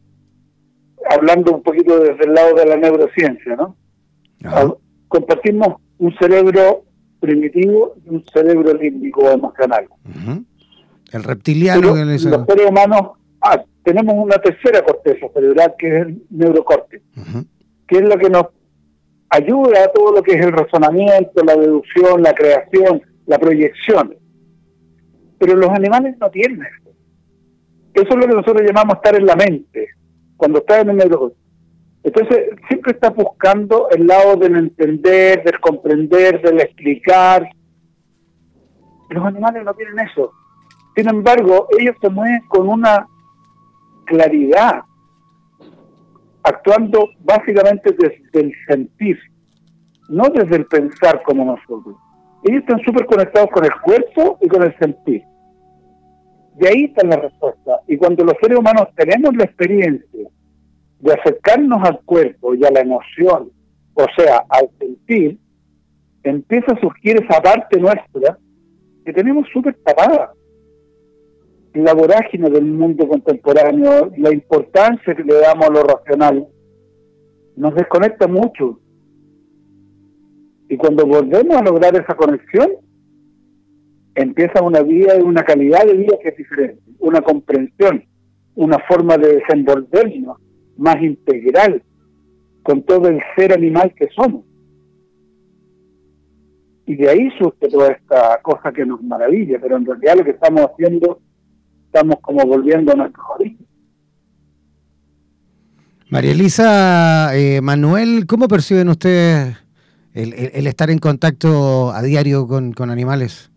[1.10, 3.76] hablando un poquito desde el lado de la neurociencia, ¿no?
[5.08, 6.84] Compartimos un cerebro
[7.20, 9.88] primitivo y un cerebro límbico emocional.
[11.12, 11.96] El reptiliano.
[11.96, 13.02] los seres humanos
[13.42, 17.04] ah, tenemos una tercera corteza cerebral que es el neurocórtex
[17.88, 18.48] que es lo que nos
[19.30, 24.16] ayuda a todo lo que es el razonamiento, la deducción, la creación, la proyección.
[25.38, 26.66] Pero los animales no tienen
[27.96, 28.10] eso.
[28.10, 29.88] Es lo que nosotros llamamos estar en la mente,
[30.38, 31.34] cuando está en el neuro.
[32.04, 37.50] Entonces, siempre está buscando el lado del entender, del comprender, del explicar,
[39.10, 40.32] Los animales no tienen eso.
[40.96, 43.08] Sin embargo, ellos se mueven con una
[44.06, 44.84] claridad,
[46.44, 49.18] actuando básicamente desde el sentir,
[50.10, 51.96] no desde el pensar como nosotros.
[52.44, 55.24] Ellos están súper conectados con el cuerpo y con el sentir.
[56.56, 57.82] De ahí está la respuesta.
[57.88, 60.30] Y cuando los seres humanos tenemos la experiencia
[61.00, 63.52] de acercarnos al cuerpo y a la emoción,
[63.94, 65.38] o sea, al sentir,
[66.24, 68.38] empieza a surgir esa parte nuestra
[69.06, 70.34] que tenemos súper tapada.
[71.74, 76.48] La vorágine del mundo contemporáneo, la importancia que le damos a lo racional,
[77.58, 78.80] nos desconecta mucho.
[80.70, 82.72] Y cuando volvemos a lograr esa conexión,
[84.15, 88.04] empieza una vida y una calidad de vida que es diferente, una comprensión,
[88.56, 90.38] una forma de desenvolvernos
[90.78, 91.84] más integral
[92.63, 94.45] con todo el ser animal que somos.
[96.88, 100.32] Y de ahí surge toda esta cosa que nos maravilla, pero en realidad lo que
[100.32, 101.19] estamos haciendo,
[101.88, 103.65] estamos como volviendo a nuestro origen.
[106.10, 109.58] María Elisa, eh, Manuel, ¿cómo perciben ustedes
[110.13, 113.51] el, estar en contacto a diario con, con animales?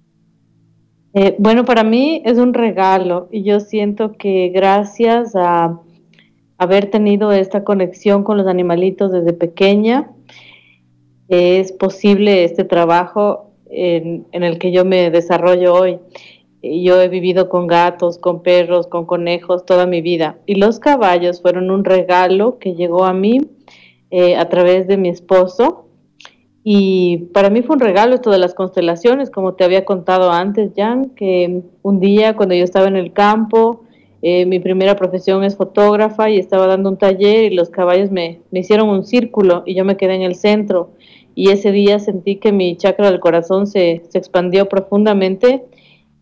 [1.20, 5.80] Eh, bueno, para mí es un regalo y yo siento que gracias a
[6.58, 10.12] haber tenido esta conexión con los animalitos desde pequeña,
[11.26, 15.98] es posible este trabajo en, el que yo me desarrollo hoy.
[16.62, 20.38] Yo he vivido con gatos, con perros, con conejos toda mi vida.
[20.46, 23.40] Y los caballos fueron un regalo que llegó a mí
[24.12, 25.87] eh, a través de mi esposo.
[26.70, 30.72] Y para mí fue un regalo esto de las constelaciones, como te había contado antes,
[30.76, 33.84] Jan, que un día cuando yo estaba en el campo,
[34.20, 38.42] eh, mi primera profesión es fotógrafa y estaba dando un taller y los caballos me,
[38.50, 40.90] me hicieron un círculo y yo me quedé en el centro
[41.34, 45.64] y ese día sentí que mi chakra del corazón se, expandió profundamente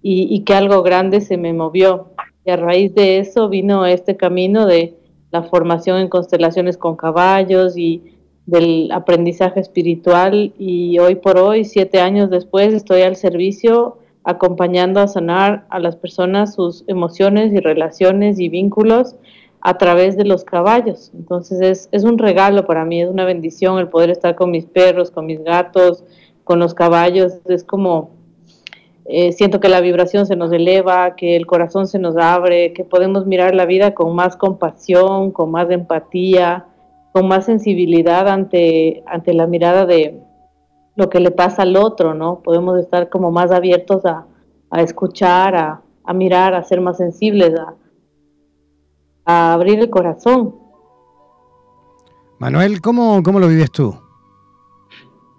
[0.01, 2.13] y, que algo grande se me movió.
[2.45, 4.95] Y a raíz de eso vino este camino de
[5.33, 8.16] la formación en constelaciones con caballos y
[8.47, 15.09] del aprendizaje espiritual y hoy por hoy, siete años después, estoy al servicio acompañando a
[15.09, 19.17] sanar a las personas sus emociones y relaciones y vínculos
[19.61, 21.11] a través de los caballos.
[21.15, 24.65] Entonces es, es, un regalo para mí, es una bendición el poder estar con mis
[24.65, 26.05] perros, con mis gatos,
[26.45, 27.35] con los caballos.
[27.47, 28.11] Es como,
[29.07, 32.85] eh, siento que la vibración se nos eleva, que el corazón se nos abre, que
[32.85, 36.67] podemos mirar la vida con más compasión, con más empatía,
[37.17, 40.21] con más sensibilidad ante, ante la mirada de
[40.97, 42.41] lo que le pasa al otro, ¿no?
[42.43, 44.27] Podemos estar como más abiertos a,
[44.69, 47.75] a escuchar, a, a mirar, a ser más sensibles, a
[49.27, 50.55] a abrir el corazón.
[52.39, 53.95] Manuel, ¿cómo, cómo lo vives tú?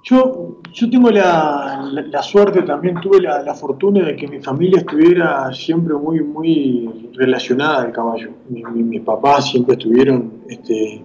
[0.04, 4.80] Yo, yo tengo la, la, suerte, también tuve la, la, fortuna de que mi familia
[4.80, 8.32] estuviera siempre muy, muy relacionada al caballo.
[8.50, 11.04] mis papás siempre estuvieron, este,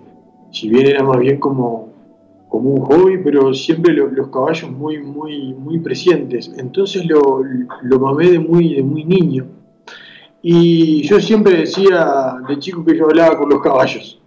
[0.52, 1.88] si bien era más bien como,
[2.48, 6.52] como un hobby, pero siempre los caballos muy, muy, muy presentes.
[6.56, 7.42] Entonces lo,
[7.82, 9.46] lo mamé de muy, de muy niño.
[10.42, 14.20] Y yo siempre decía de chico que yo hablaba con los caballos,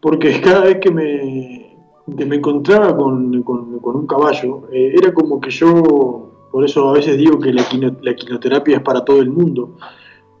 [0.00, 6.32] porque cada vez que me, me encontraba con, un caballo, eh, era como que yo,
[6.50, 7.64] por eso a veces digo que la,
[8.00, 9.76] la quinoterapia es para todo el mundo,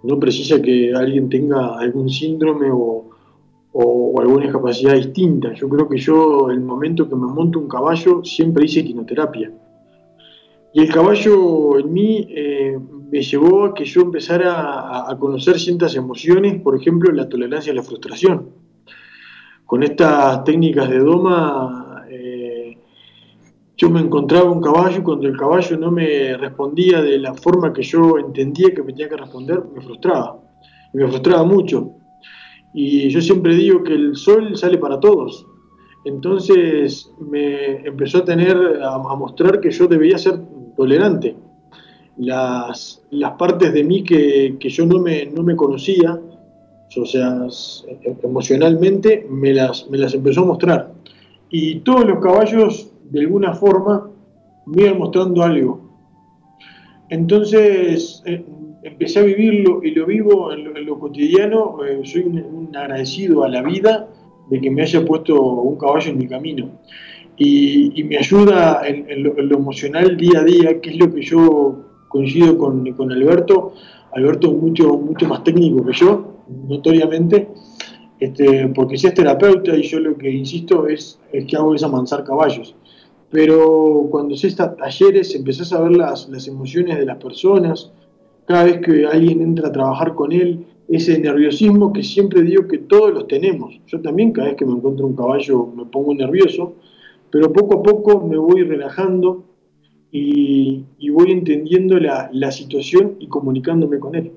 [0.04, 3.09] no precisa que alguien tenga algún síndrome o,
[3.74, 5.52] alguna discapacidad distinta.
[5.54, 9.50] Yo creo que yo, el momento que me monto un caballo, siempre hice quinoterapia.
[10.72, 12.78] Y el caballo en mí eh,
[13.10, 17.76] me llevó a que yo empezara a, conocer ciertas emociones, por ejemplo, la tolerancia a
[17.76, 18.50] la frustración.
[19.66, 22.78] Con estas técnicas de doma, eh,
[23.76, 27.72] yo me encontraba un caballo y cuando el caballo no me respondía de la forma
[27.72, 30.38] que yo entendía que me tenía que responder, me frustraba.
[30.92, 31.99] Me frustraba mucho.
[32.72, 35.46] Y yo siempre digo que el sol sale para todos.
[36.04, 40.40] Entonces me empezó a tener, a, mostrar que yo debía ser
[40.76, 41.36] tolerante
[42.16, 46.20] las, las partes de mí que, yo no me, no me conocía,
[46.96, 47.46] o sea,
[48.22, 50.92] emocionalmente, me las, me las empezó a mostrar.
[51.50, 54.10] Y todos los caballos, de alguna forma,
[54.66, 55.90] me iban mostrando algo.
[57.08, 58.44] Entonces, eh,
[58.82, 61.78] empecé a vivirlo y lo vivo en lo, cotidiano.
[61.84, 64.08] Eh, soy un, agradecido a la vida
[64.48, 66.70] de que me haya puesto un caballo en mi camino.
[67.36, 71.22] Y, me ayuda en, lo, en, lo, emocional día a día, que es lo que
[71.22, 73.72] yo coincido con, con Alberto,
[74.12, 76.34] Alberto es mucho, mucho más técnico que yo,
[76.68, 77.48] notoriamente,
[78.18, 81.82] este, porque si es terapeuta y yo lo que insisto es, es que hago es
[81.82, 82.74] amansar caballos.
[83.30, 87.92] pero cuando se está talleres empezás a ver las, las emociones de las personas,
[88.50, 92.78] cada vez que alguien entra a trabajar con él, ese nerviosismo que siempre digo que
[92.78, 93.80] todos los tenemos.
[93.86, 96.74] Yo también cada vez que me encuentro un caballo me pongo nervioso,
[97.30, 99.44] pero poco a poco me voy relajando
[100.10, 104.32] y, voy entendiendo la, situación y comunicándome con él.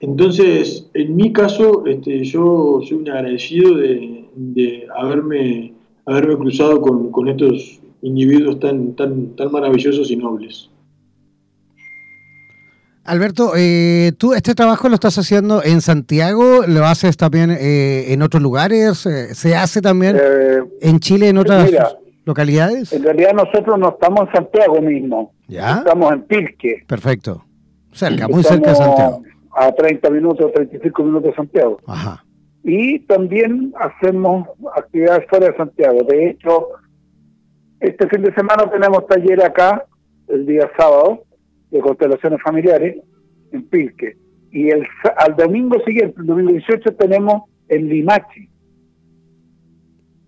[0.00, 5.72] Entonces, en mi caso, este, yo soy un agradecido de, haberme,
[6.04, 10.68] cruzado con, estos individuos tan, tan, tan maravillosos y nobles.
[13.08, 18.20] Alberto, eh, tú este trabajo lo estás haciendo en Santiago, lo haces también eh, en
[18.20, 20.20] otros lugares, eh, se hace también
[20.82, 21.70] en Chile, en otras
[22.26, 22.92] localidades.
[22.92, 25.78] En realidad nosotros no estamos en Santiago mismo, ¿Ya?
[25.78, 26.84] estamos en Pilque.
[26.86, 27.46] Perfecto,
[27.92, 29.22] cerca, muy cerca de Santiago.
[29.52, 31.80] A 30 minutos, 35 minutos de Santiago.
[31.86, 32.22] Ajá.
[32.62, 36.00] Y también hacemos actividades fuera de Santiago.
[36.06, 36.66] De hecho,
[37.80, 39.86] este fin de semana tenemos taller acá,
[40.28, 41.24] el día sábado,
[41.70, 42.96] de constelaciones familiares
[43.52, 44.16] en Pilque.
[44.50, 48.48] Y el, al domingo siguiente, el domingo 18, tenemos en Limachi,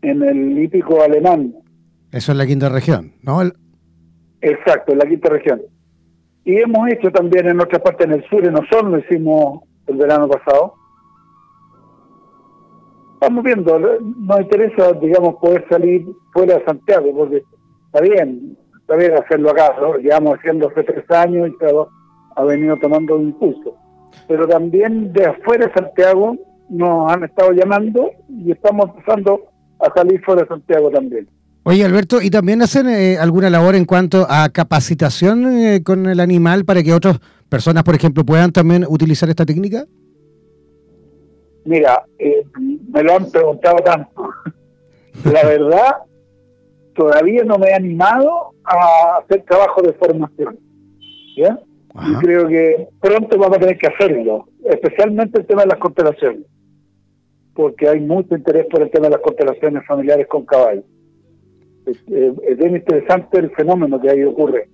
[0.02, 1.54] en el hípico alemán.
[2.12, 3.40] Eso es la quinta región, ¿no?
[4.42, 5.62] Exacto, en la quinta región.
[6.44, 10.28] Y hemos hecho también en otra parte en el sur, en Osorno, hicimos el verano
[10.28, 10.74] pasado.
[13.14, 17.42] Estamos viendo, nos interesa, digamos, poder salir fuera de Santiago, porque
[17.86, 18.56] está bien,
[18.96, 19.96] bien hacerlo acá, ¿no?
[19.96, 21.90] llevamos haciendo hace tres años y todo
[22.36, 23.76] ha venido tomando un impulso.
[24.28, 26.36] Pero también de afuera de Santiago
[26.68, 29.40] nos han estado llamando y estamos empezando
[29.80, 31.28] a salir fuera de Santiago también.
[31.62, 36.20] Oye, Alberto, ¿y también hacen eh, alguna labor en cuanto a capacitación eh, con el
[36.20, 39.84] animal para que otras personas, por ejemplo, puedan también utilizar esta técnica?
[41.64, 42.44] Mira, eh,
[42.88, 44.30] me lo han preguntado tanto.
[45.24, 45.96] La verdad,
[46.94, 50.58] todavía no me he animado a hacer trabajo de formación.
[51.36, 51.58] ¿ya?
[51.94, 56.42] Y creo que pronto vamos a tener que hacerlo, especialmente el tema de las constelaciones,
[57.54, 60.84] porque hay mucho interés por el tema de las constelaciones familiares con caballos.
[61.86, 64.68] Es, bien interesante el fenómeno que ahí ocurre.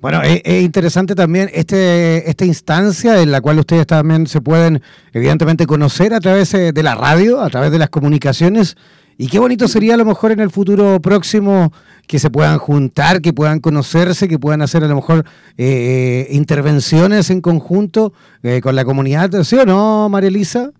[0.00, 4.80] Bueno, es, interesante también este esta instancia en la cual ustedes también se pueden,
[5.12, 8.76] evidentemente, conocer a través eh, de la radio, a través de las comunicaciones
[9.20, 11.72] y qué bonito sería a lo mejor en el futuro próximo
[12.06, 15.24] que se puedan juntar, que puedan conocerse, que puedan hacer a lo mejor
[15.58, 18.12] eh, eh, intervenciones en conjunto
[18.44, 20.70] eh, con la comunidad, ¿sí o no, María Elisa?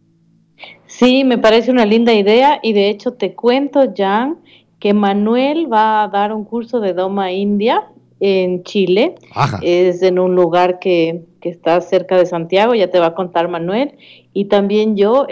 [0.86, 4.36] Sí, me parece una linda idea y de hecho te cuento, Jan,
[4.78, 7.88] que Manuel va a dar un curso de Doma India
[8.20, 9.16] en Chile.
[9.62, 13.48] Es en un lugar que, que está cerca de Santiago, ya te va a contar
[13.48, 13.94] Manuel.
[14.32, 15.26] Y también yo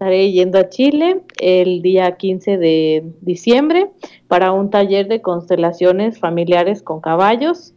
[0.00, 3.90] estaré yendo a Chile el día 15 de diciembre
[4.28, 7.74] para un taller de constelaciones familiares con caballos.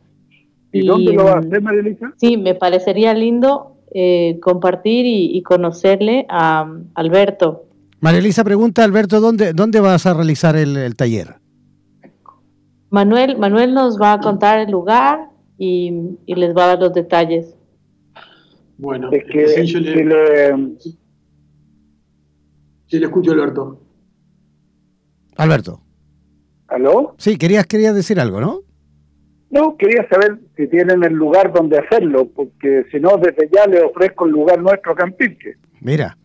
[0.72, 2.14] ¿Y, dónde lo va a hacer, María Elisa?
[2.16, 6.66] Sí, me parecería lindo eh, compartir y, conocerle a
[6.96, 7.66] Alberto.
[8.00, 11.36] María Elisa pregunta, Alberto, ¿dónde, dónde vas a realizar el, taller?
[12.90, 15.92] Manuel, Manuel nos va a contar el lugar y,
[16.26, 17.54] les va a dar los detalles.
[18.78, 20.54] Bueno, es que, yo le...
[22.94, 23.80] Sí, le escucho, Alberto.
[25.38, 25.82] Alberto.
[26.68, 27.16] ¿Aló?
[27.18, 28.60] Sí, querías, querías decir algo, ¿no?
[29.50, 33.82] No, quería saber si tienen el lugar donde hacerlo, porque si no, desde ya le
[33.82, 35.58] ofrezco el lugar nuestro a Campiche.
[35.82, 36.16] Mira,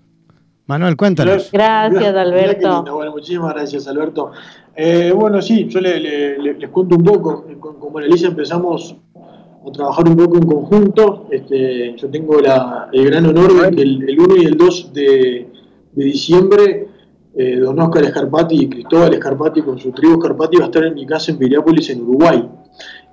[0.66, 1.51] Manuel, cuéntanos.
[1.51, 2.85] Gracias, Alberto.
[2.95, 4.33] bueno, muchísimas gracias, Alberto.
[4.77, 7.47] Eh, bueno, sí, yo les cuento un poco.
[7.59, 11.29] Con, con empezamos a trabajar un poco en conjunto.
[11.31, 14.93] Este, yo tengo la, el gran honor de que el, el 1 y el 2
[14.93, 15.58] de,
[15.99, 16.89] de diciembre,
[17.35, 20.95] eh, don Oscar Escarpati y Cristóbal Escarpati con su tribu Escarpati va a estar en
[20.95, 22.49] mi casa en Piriápolis, en Uruguay.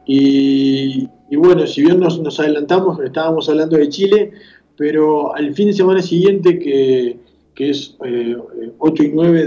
[0.05, 4.31] Y, bueno, si bien nos, adelantamos, estábamos hablando de Chile,
[4.77, 7.19] pero al fin de semana siguiente, que,
[7.57, 9.45] es 8 eh, y 9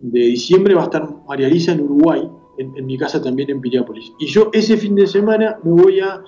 [0.00, 2.22] de, diciembre, va a estar María Lisa en Uruguay,
[2.56, 4.10] en, mi casa también en Piriápolis.
[4.18, 6.22] Y yo ese fin de semana me voy a,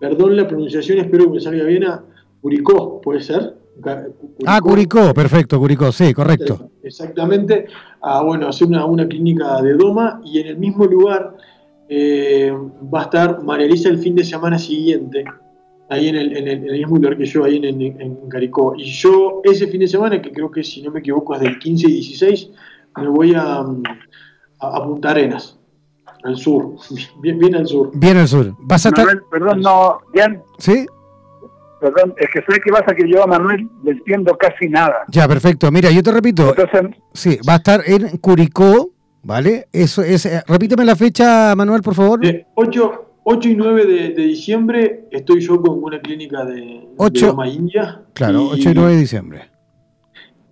[0.00, 2.04] perdón la pronunciación, espero que me salga bien, a
[2.40, 3.59] Curicó, ¿puede ser?
[4.46, 6.70] Ah, Curicó, perfecto, Curicó, sí, correcto.
[6.82, 7.66] Exactamente,
[8.00, 11.36] a bueno, hacer una, una clínica de Doma y en el mismo lugar
[11.88, 12.52] eh,
[12.92, 15.24] va a estar María Elisa el fin de semana siguiente,
[15.88, 18.74] ahí en el, en el, mismo lugar que yo, ahí en, en, Caricó.
[18.76, 21.58] Y yo ese fin de semana, que creo que si no me equivoco es del
[21.58, 22.50] 15 y 16,
[22.96, 23.64] me voy a,
[24.60, 25.58] a, Punta Arenas
[26.22, 26.76] al sur,
[27.22, 27.90] bien, bien, al sur.
[27.94, 28.54] Bien al sur.
[28.60, 29.06] ¿Vas a estar...
[29.30, 30.42] Perdón, no, bien.
[30.58, 30.86] ¿Sí?
[31.80, 35.04] Perdón, es que sé que pasa que yo a Manuel le entiendo casi nada.
[35.08, 35.70] Ya, perfecto.
[35.72, 36.50] Mira, yo te repito.
[36.50, 38.90] Entonces, sí, va a estar en Curicó
[39.22, 39.66] ¿vale?
[39.72, 42.20] Eso es, eh, repíteme la fecha, Manuel, por favor.
[42.20, 47.26] De 8, 8 y 9 de, de diciembre estoy yo con una clínica de, Ocho.
[47.26, 48.02] de Loma India.
[48.14, 49.50] Claro, 8 y 9 de diciembre.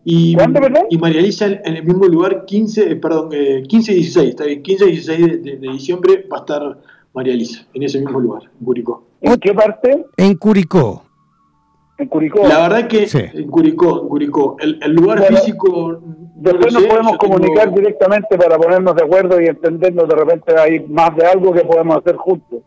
[0.05, 0.85] Y, ¿Cuándo, perdón?
[0.89, 4.29] y María Elisa en, en el mismo lugar, 15, eh, perdón, eh, 15 y 16,
[4.31, 6.79] está bien, 15 y 16 de, de- de diciembre va a estar
[7.14, 9.07] María Elisa, en ese mismo lugar, en Curicó.
[9.20, 10.05] ¿En qué parte?
[10.16, 11.05] En Curicó.
[11.99, 12.46] En Curicó.
[12.46, 13.18] La verdad que Sí.
[13.34, 16.01] en Curicó, en Curicó, el, el lugar Bueno, físico...
[16.03, 20.09] no Después lo nos sé, podemos tengo- comunicar directamente para ponernos de acuerdo y entendernos
[20.09, 22.61] de repente hay más de algo que podemos hacer juntos.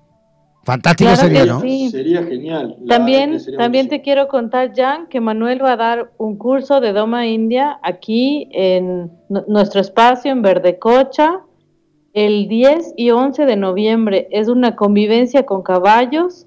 [0.64, 1.60] Fantástico Claro sería, ¿no?
[1.62, 1.90] sí.
[1.90, 2.76] Sería genial.
[2.88, 6.92] También, sería también te quiero contar, Jan, que Manuel va a dar un curso de
[6.92, 11.40] Doma India aquí en nu- nuestro espacio en Verdecocha
[12.14, 14.28] el 10 y 11 de noviembre.
[14.32, 16.46] Es una convivencia con caballos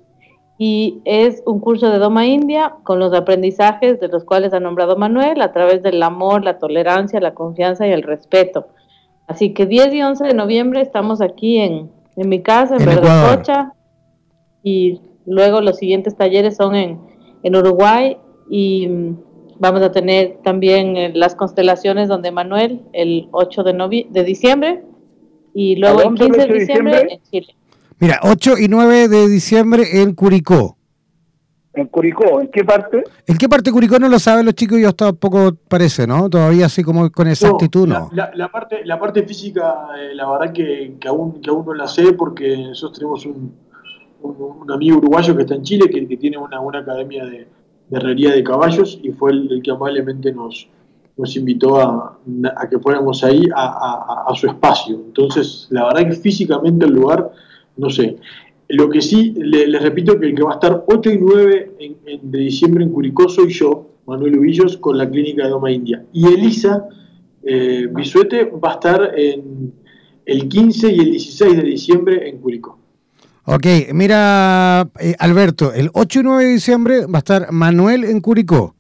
[0.57, 4.97] y es un curso de Doma India con los aprendizajes de los cuales ha nombrado
[4.97, 8.69] Manuel a través del amor, la tolerancia, la confianza y el respeto.
[9.27, 12.91] Así que 10 y 11 de noviembre estamos aquí en, en mi casa, en, En
[12.91, 13.31] Ecuador.
[13.31, 13.73] Verdecocha,
[14.63, 17.01] y luego los siguientes talleres son en,
[17.43, 18.17] en Uruguay
[18.49, 19.19] y mm,
[19.59, 24.83] vamos a tener también eh, las constelaciones donde Manuel el 8 de, de diciembre
[25.53, 27.15] y luego el dónde el 15 de 8 de diciembre diciembre?
[27.15, 27.57] en Chile.
[28.05, 30.77] Mira, 8 y 9 de diciembre en Curicó.
[31.73, 33.03] En Curicó, ¿en qué parte?
[33.27, 34.79] ¿En qué parte de Curicó no lo saben los chicos?
[34.79, 36.29] Yo tampoco parece, ¿no?
[36.29, 38.11] Todavía así como con exactitud, la, no.
[38.13, 41.73] la- la parte, la parte física, eh, la verdad que, que aún, que aún no
[41.73, 43.55] la sé porque nosotros tenemos un,
[44.21, 47.49] un, un amigo uruguayo que está en Chile que, que tiene una, una academia de,
[47.89, 50.69] de herrería de caballos y fue el, el que amablemente nos,
[51.17, 52.19] nos invitó a,
[52.55, 54.95] a que fuéramos ahí a, a- a su espacio.
[55.07, 57.33] Entonces, la verdad que físicamente el lugar,
[57.77, 58.17] no sé.
[58.69, 61.73] Lo que sí, le- les repito que el que va a estar 8 y 9
[61.79, 65.71] en- en- de diciembre en Curicó soy yo, Manuel Ubillos, con la clínica de Doma
[65.71, 66.05] India.
[66.13, 66.85] Y Elisa
[67.47, 69.71] eh, Bisuete va a estar en
[70.25, 72.79] el 15 y el 16 de diciembre en Curicó.
[73.45, 78.23] Ok, mira, eh, Alberto, el 8 y 9 de diciembre va a estar Manuel en
[78.23, 78.75] Curicó.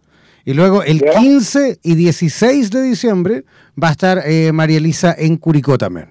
[0.47, 1.12] Y luego el ¿Ya?
[1.20, 3.45] 15 y 16 de diciembre
[3.82, 6.09] va a estar eh, María Elisa en Curicó también,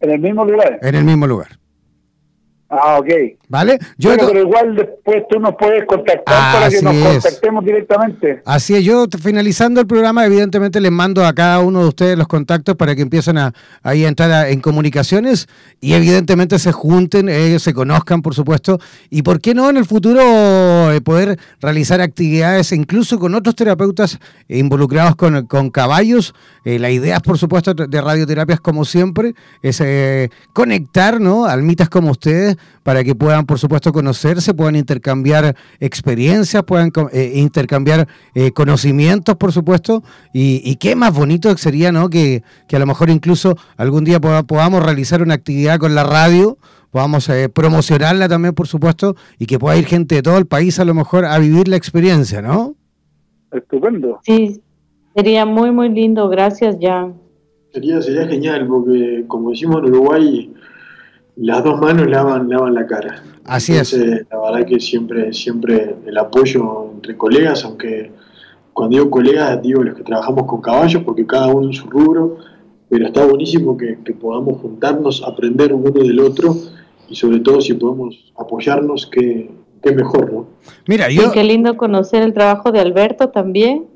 [0.00, 0.78] En el mismo lugar.
[0.80, 1.58] en el mismo lugar.
[2.72, 3.08] Ah, ok.
[3.48, 3.80] ¿Vale?
[3.98, 7.04] Yo Bueno, pero igual después tú nos puedes contactar para que nos es.
[7.24, 8.42] contactemos directamente.
[8.44, 12.28] Así es, yo finalizando el programa, evidentemente les mando a cada uno de ustedes los
[12.28, 13.52] contactos para que empiecen a,
[13.82, 15.48] ahí a entrar a- en comunicaciones
[15.80, 18.78] y evidentemente se junten, eh, se conozcan, por supuesto,
[19.10, 24.20] y por qué no en el futuro eh, poder realizar actividades incluso con otros terapeutas
[24.48, 26.34] involucrados con, con caballos.
[26.64, 31.46] Eh, la idea, por supuesto, de radioterapias, como siempre, es eh, conectar ¿no?
[31.46, 38.08] almitas como ustedes para que puedan, por supuesto, conocerse, puedan intercambiar experiencias, puedan eh, intercambiar
[38.34, 40.02] eh, conocimientos, por supuesto,
[40.32, 42.08] y, y qué más bonito sería, ¿no?
[42.08, 46.04] Que, que a lo mejor incluso algún día poda- podamos realizar una actividad con la
[46.04, 46.56] radio,
[46.90, 50.78] podamos eh, promocionarla también, por supuesto, y que pueda ir gente de todo el país
[50.80, 52.74] a lo mejor a vivir la experiencia, ¿no?
[53.52, 54.20] Estupendo.
[54.24, 54.60] Sí,
[55.14, 56.28] sería muy, muy lindo.
[56.28, 57.14] Gracias, Jan.
[57.72, 60.52] Sería, sería genial porque, como decimos en Uruguay,
[61.40, 63.22] las dos manos lavan, lavan la cara.
[63.44, 63.92] Así es.
[63.94, 68.10] Entonces, La verdad que siempre, siempre el apoyo entre colegas, aunque
[68.72, 72.36] cuando digo colegas digo los que trabajamos con caballos, porque cada uno en su rubro,
[72.88, 76.54] pero está buenísimo que, que podamos juntarnos, aprender uno del otro
[77.08, 79.50] y sobre todo si podemos apoyarnos, que,
[79.82, 80.46] que mejor, ¿no?
[80.86, 81.32] Mira, Y yo...
[81.32, 83.86] qué lindo conocer el trabajo de Alberto también.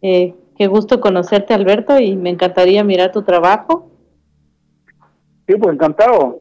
[0.00, 3.90] Eh, qué gusto conocerte, Alberto, y me encantaría mirar tu trabajo.
[5.46, 6.40] Sí, pues encantado.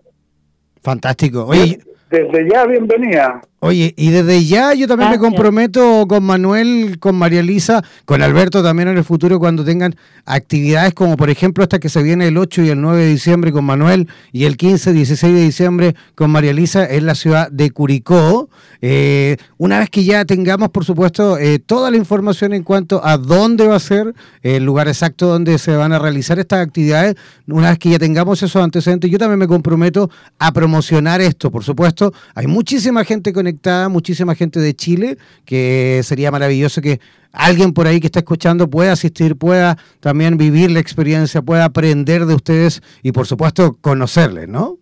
[0.83, 1.45] Fantástico.
[1.45, 1.79] Oye,
[2.09, 3.41] Desde ya, bienvenida.
[3.65, 8.61] Oye, y desde ya yo también me comprometo con Manuel, con María Elisa, con Alberto
[8.61, 9.95] también en el futuro cuando tengan
[10.25, 13.53] actividades como por ejemplo esta que se viene el 8 y el 9 de diciembre
[13.53, 17.71] con Manuel y el 15, 16 de diciembre con María Elisa en la ciudad de
[17.71, 18.49] Curicó.
[18.81, 23.17] Eh, una vez que ya tengamos, por supuesto, eh, toda la información en cuanto a
[23.17, 27.15] dónde va a ser, el lugar exacto donde se van a realizar estas actividades,
[27.47, 31.63] una vez que ya tengamos esos antecedentes, yo también me comprometo a promocionar esto, por
[31.63, 32.13] supuesto.
[32.35, 33.52] Hay muchísima gente conectada,
[33.89, 36.99] muchísima gente de Chile, que sería maravilloso que
[37.31, 42.25] alguien por ahí que está escuchando pueda asistir, pueda también vivir la experiencia, pueda aprender
[42.25, 44.77] de ustedes y por supuesto conocerles, ¿no?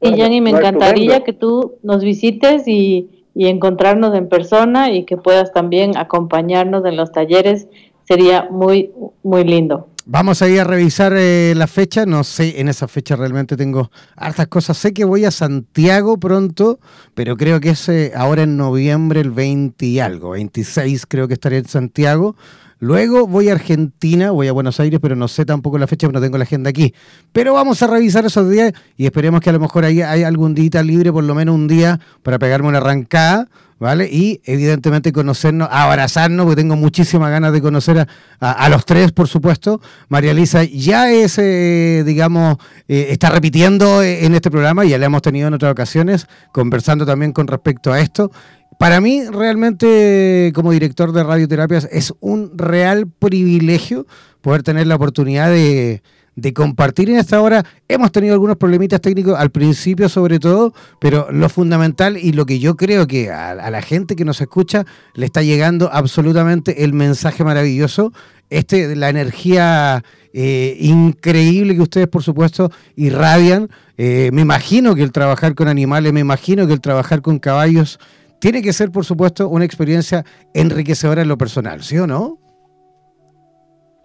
[0.00, 5.16] Y Jenny, me encantaría que tú nos visites y, y encontrarnos en persona y que
[5.16, 7.68] puedas también acompañarnos en los talleres.
[8.06, 8.90] Sería muy,
[9.22, 9.88] muy lindo.
[10.06, 12.04] Vamos a ir a revisar eh, la fecha.
[12.04, 14.76] No sé, en esa fecha realmente tengo hartas cosas.
[14.76, 16.78] Sé que voy a Santiago pronto,
[17.14, 21.34] pero creo que es eh, ahora en noviembre, el 20 y algo, 26 creo que
[21.34, 22.36] estaré en Santiago.
[22.80, 26.20] Luego voy a Argentina, voy a Buenos Aires, pero no sé tampoco la fecha, no
[26.20, 26.92] tengo la agenda aquí.
[27.32, 30.54] Pero vamos a revisar esos días y esperemos que a lo mejor ahí hay algún
[30.54, 33.48] día libre, por lo menos un día, para pegarme una arrancada
[33.78, 34.08] ¿vale?
[34.10, 38.06] Y evidentemente conocernos, abrazarnos, porque tengo muchísimas ganas de conocer
[38.40, 39.80] a, los tres, por supuesto.
[40.08, 42.56] María Elisa ya es, eh, digamos,
[42.88, 47.06] eh, está repitiendo eh, en este programa, ya la hemos tenido en otras ocasiones, conversando
[47.06, 48.30] también con respecto a esto.
[48.78, 54.06] Para mí, realmente, como director de radioterapias, es un real privilegio
[54.40, 56.02] poder tener la oportunidad de,
[56.36, 57.64] de compartir en esta hora.
[57.88, 62.58] Hemos tenido algunos problemitas técnicos al principio sobre todo, pero lo fundamental y lo que
[62.58, 67.44] yo creo que a, la gente que nos escucha le está llegando absolutamente el mensaje
[67.44, 68.12] maravilloso,
[68.50, 73.68] este la energía eh, increíble que ustedes por supuesto irradian.
[73.96, 77.98] Eh, me imagino que el trabajar con animales, me imagino que el trabajar con caballos
[78.40, 82.43] tiene que ser por supuesto una experiencia enriquecedora en lo personal, ¿sí o no?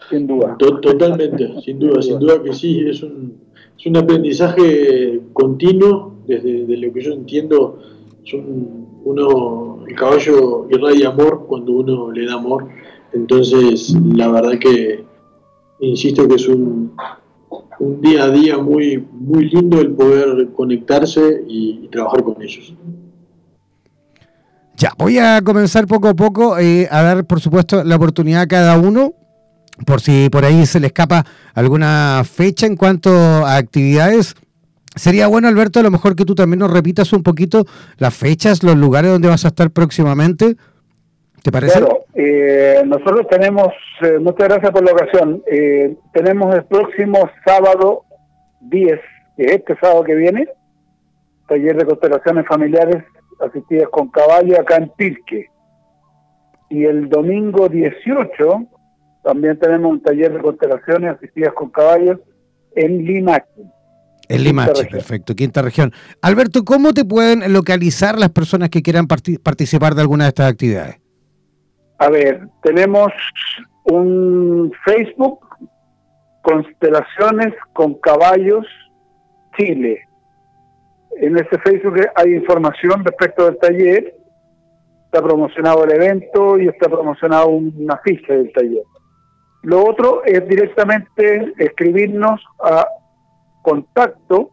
[0.10, 0.58] Sin duda.
[0.58, 2.86] totalmente, sin duda, sin duda que sí.
[2.88, 3.36] Es un,
[3.78, 7.80] es un aprendizaje continuo, desde, lo que yo entiendo.
[9.06, 12.68] uno, el caballo irradia amor cuando uno le da amor.
[13.14, 15.04] Entonces, la verdad que
[15.80, 16.92] insisto que es un,
[17.80, 22.74] un día a día muy, muy lindo el poder conectarse y, trabajar con ellos.
[24.78, 28.48] Ya, voy a comenzar poco a poco eh, a dar, por supuesto, la oportunidad a
[28.48, 29.14] cada uno
[29.86, 34.36] por si por ahí se le escapa alguna fecha en cuanto a actividades.
[34.96, 37.66] Sería bueno, Alberto, a lo mejor que tú también nos repitas un poquito
[37.98, 40.56] las fechas, los lugares donde vas a estar próximamente.
[41.44, 41.80] ¿Te parece?
[41.80, 43.70] Claro, eh, nosotros tenemos,
[44.02, 48.04] eh, muchas gracias por la ocasión, eh, tenemos el próximo sábado
[48.62, 49.00] 10,
[49.38, 50.48] que es este sábado que viene,
[51.48, 53.06] taller de constelaciones familiares
[53.40, 55.48] asistidas con caballo acá en Pirque.
[56.70, 58.68] Y el domingo 18
[59.30, 62.18] también tenemos un taller de constelaciones asistidas con caballos
[62.76, 63.62] en Limache.
[64.28, 65.94] En Limache, perfecto, quinta región.
[66.24, 71.00] Alberto, ¿cómo te pueden localizar las personas que quieran participar de alguna de estas actividades?
[72.00, 73.12] A ver, tenemos
[73.84, 75.42] un Facebook,
[76.42, 78.66] Constelaciones con Caballos
[79.60, 80.02] Chile.
[81.22, 84.16] En ese Facebook hay información respecto del taller,
[85.06, 88.84] está promocionado el evento y está promocionado una ficha del taller.
[89.62, 92.88] Lo otro es directamente escribirnos a
[93.62, 94.52] contacto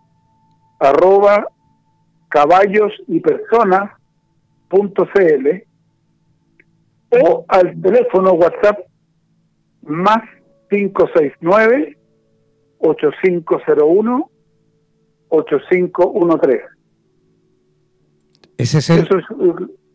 [0.78, 1.48] arroba
[2.28, 3.92] caballos y personas
[7.10, 8.80] o al teléfono WhatsApp
[9.82, 10.22] más
[10.70, 11.96] 569
[12.78, 14.30] 8501
[15.28, 16.62] 8513.
[18.58, 19.08] Ese es el,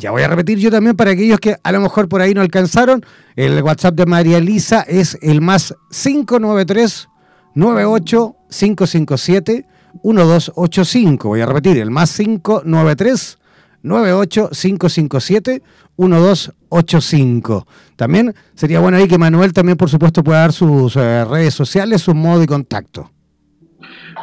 [0.00, 2.40] Ya voy a repetir yo también para aquellos que a lo mejor por ahí no
[2.40, 3.04] alcanzaron.
[3.36, 7.06] El WhatsApp de María Elisa es el más 593
[7.54, 9.66] 98 557
[10.02, 11.28] 1285.
[11.28, 13.38] Voy a repetir, el más 593
[13.82, 15.62] 98 557
[15.98, 17.66] 1285.
[17.96, 22.00] También sería bueno ahí que Manuel también, por supuesto, pueda dar sus eh, redes sociales,
[22.00, 23.10] su modo de contacto.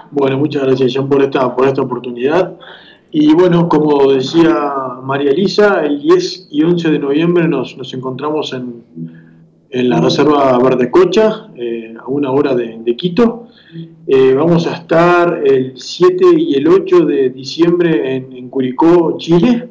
[0.10, 2.58] Bueno, muchas gracias, Jean, por esta, por esta oportunidad.
[3.12, 4.54] Y bueno, como decía
[5.04, 8.84] María Elisa, el 10 y 11 de noviembre nos, encontramos en,
[9.70, 13.48] la Reserva Verde Cocha, eh, a una hora de, Quito.
[14.08, 19.70] Eh, vamos a estar el 7 y el 8 de diciembre en, Curicó, Chile.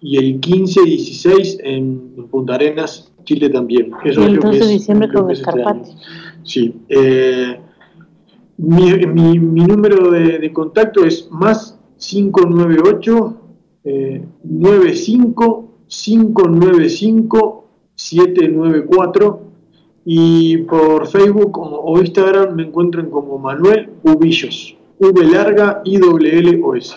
[0.00, 3.90] y el 15 y 16 en, Punta Arenas, Chile también.
[4.04, 5.90] Eso el 12 de diciembre con Escarpati.
[6.42, 6.74] Sí.
[6.88, 7.58] Eh,
[8.58, 13.36] mi, mi, mi, número de, de, contacto es más 598
[13.84, 19.40] eh, 95 595 794
[20.04, 26.74] y por Facebook o Instagram me encuentran como Manuel Ubillos, V larga I W O
[26.76, 26.96] S.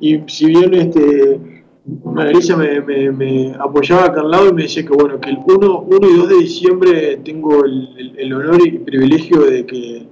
[0.00, 1.40] Y si bien este
[2.04, 5.80] Marisa me, me, apoyaba acá al lado y me decía que bueno, que el 1,
[5.88, 10.06] 1 y 2 de diciembre tengo el, el, honor y privilegio de que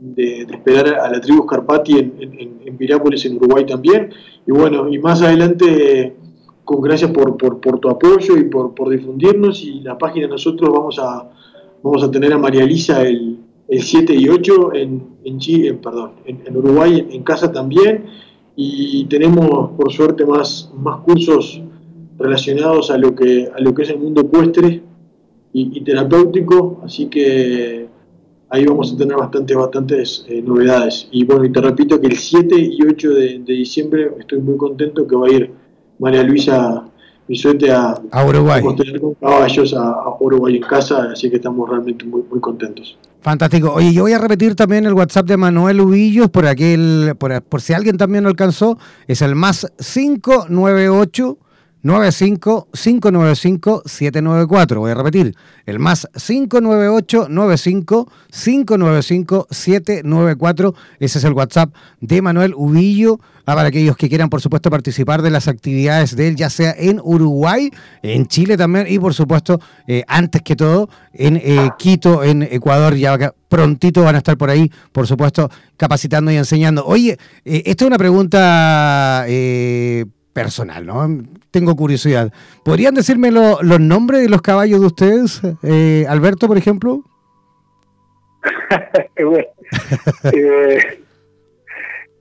[0.00, 4.10] de, esperar a la tribu Scarpati en, en, en, Pirápolis, en Uruguay también.
[4.46, 6.16] Y bueno, y más adelante,
[6.64, 9.62] con gracias por, por, por tu apoyo y por, por, difundirnos.
[9.62, 11.30] Y la página nosotros vamos a,
[11.82, 13.38] vamos a tener a María Elisa el,
[13.68, 18.04] el 7 y 8 en, en, Chile, perdón, en, Uruguay en, casa también.
[18.60, 21.62] Y tenemos, por suerte, más, más cursos
[22.18, 24.82] relacionados a lo que, a lo que es el mundo ecuestre
[25.52, 26.80] y, y terapéutico.
[26.82, 27.87] Así que
[28.50, 31.08] ahí vamos a tener bastantes, bastantes eh, novedades.
[31.10, 35.06] Y bueno, y te repito que el 7 y 8 de, diciembre estoy muy contento
[35.06, 35.50] que va a ir
[35.98, 36.84] María Luisa
[37.26, 38.60] Bisuete a, a Uruguay.
[38.60, 42.96] A con caballos a, Uruguay en casa, así que estamos realmente muy, muy contentos.
[43.20, 43.72] Fantástico.
[43.74, 47.60] Oye, yo voy a repetir también el WhatsApp de Manuel Ubillos por aquel, por, por
[47.60, 51.38] si alguien también lo alcanzó, es el más 598
[51.82, 54.80] 95 595 794.
[54.80, 55.34] Voy a repetir,
[55.66, 60.74] el más 598 95 595 794.
[60.98, 63.20] Ese es el WhatsApp de Manuel Ubillo.
[63.48, 66.74] Ah, para aquellos que quieran, por supuesto, participar de las actividades de él, ya sea
[66.76, 67.70] en Uruguay,
[68.02, 72.94] en Chile también y, por supuesto, eh, antes que todo, en eh, Quito, en Ecuador.
[72.94, 76.84] Ya prontito van a estar por ahí, por supuesto, capacitando y enseñando.
[76.84, 77.16] Oye,
[77.46, 79.24] eh, esta es una pregunta
[80.38, 81.24] personal, ¿no?
[81.50, 82.32] Tengo curiosidad.
[82.64, 85.40] ¿Podrían decirme los nombres de los caballos de ustedes?
[85.64, 87.02] Eh, Alberto, por ejemplo.
[90.32, 91.02] Eh,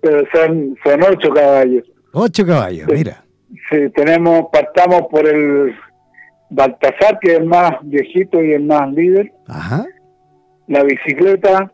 [0.02, 1.84] pero son, son ocho caballos.
[2.12, 3.24] Ocho caballos, mira.
[3.70, 5.76] Sí, tenemos, partamos por el
[6.50, 9.32] Baltasar, que es el más viejito y el más líder.
[9.48, 9.86] Ajá.
[10.68, 11.72] La bicicleta,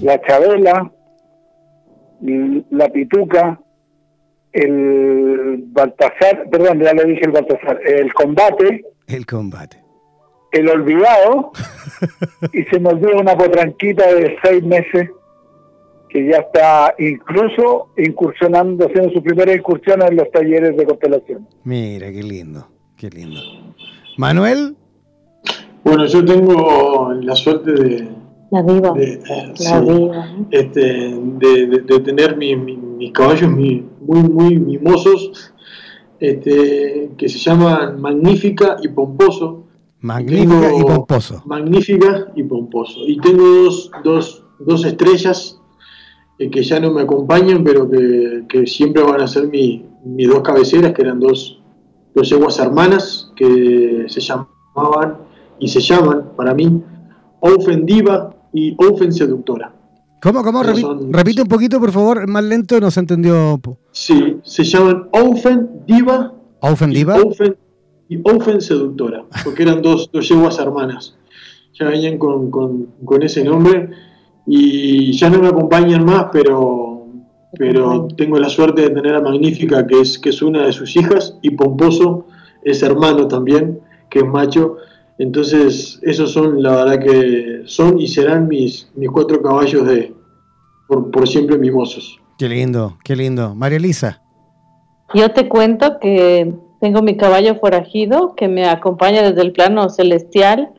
[0.00, 0.90] la chabela,
[2.70, 3.60] la pituca,
[4.52, 8.84] el Baltasar, perdón, ya le dije el Baltasar, el combate.
[9.06, 9.82] El combate.
[10.52, 11.52] El olvidado.
[12.52, 15.10] y se nos dio una potranquita de seis meses
[16.08, 21.46] que ya está incluso incursionando, haciendo su primera incursión en los talleres de constelación.
[21.64, 23.40] Mira, qué lindo, qué lindo.
[24.16, 24.74] Manuel.
[25.84, 28.08] Bueno, yo tengo la suerte de,
[28.50, 28.92] la viva.
[28.92, 29.20] De,
[30.50, 35.52] Este, de, tener mis caballos muy, muy mimosos,
[36.18, 39.64] este, que se llaman Magnífica y Pomposo.
[40.00, 41.42] Magnífica y, Pomposo.
[41.44, 43.00] Magnífica y Pomposo.
[43.06, 45.60] Y tengo dos, dos, dos estrellas
[46.38, 50.28] eh, que ya no me acompañan, pero que, que siempre van a ser mi, mis
[50.28, 51.60] dos cabeceras, que eran dos,
[52.14, 55.18] dos yeguas hermanas, que se llamaban
[55.58, 56.82] y se llaman para mí
[57.40, 59.72] Ofendiva y Ofen Seductora.
[60.20, 60.62] ¿Cómo, cómo?
[60.62, 63.60] repite un poquito, por favor, más lento, no se entendió.
[63.92, 66.34] Sí, se llaman Ofen Diva.
[66.60, 67.16] Ofen Diva.
[68.08, 71.16] Y Ofen, Seductora, porque eran dos, dos yeguas hermanas.
[71.74, 73.90] Ya venían con, con, ese nombre
[74.46, 77.06] y ya no me acompañan más, pero,
[77.56, 80.96] pero tengo la suerte de tener a Magnífica, que es, que es una de sus
[80.96, 82.26] hijas, y Pomposo
[82.64, 83.80] es hermano también,
[84.10, 84.78] que es macho
[85.18, 90.14] entonces, esos son, la verdad que son y serán mis, mis cuatro caballos de
[90.86, 92.20] por, por siempre mimosos.
[92.38, 93.54] Qué lindo, qué lindo.
[93.54, 94.22] María Elisa.
[95.12, 100.70] Yo te cuento que tengo mi caballo forajido que me acompaña desde el plano celestial.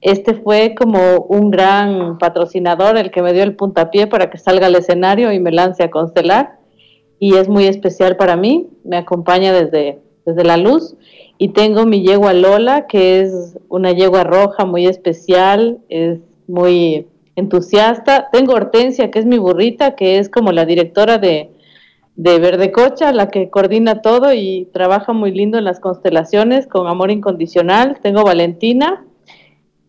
[0.00, 4.66] Este fue como un gran patrocinador, el que me dio el puntapié para que salga
[4.66, 6.60] al escenario y me lance a constelar.
[7.18, 10.94] Y es muy especial para mí, me acompaña desde, desde la luz
[11.38, 16.18] y tengo mi yegua Lola, que es una yegua roja muy especial, es
[16.48, 17.06] muy
[17.36, 18.28] entusiasta.
[18.32, 21.50] Tengo Hortensia, que es mi burrita, que es como la directora de,
[22.16, 22.72] de
[23.14, 27.98] la que coordina todo y trabaja muy lindo en las constelaciones con amor incondicional.
[28.02, 29.04] Tengo Valentina,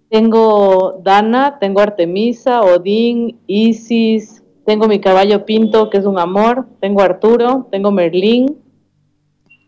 [0.09, 7.01] tengo Dana, tengo Artemisa, Odín, Isis, tengo mi caballo Pinto, que es un amor, tengo
[7.01, 8.55] Arturo, tengo Merlín,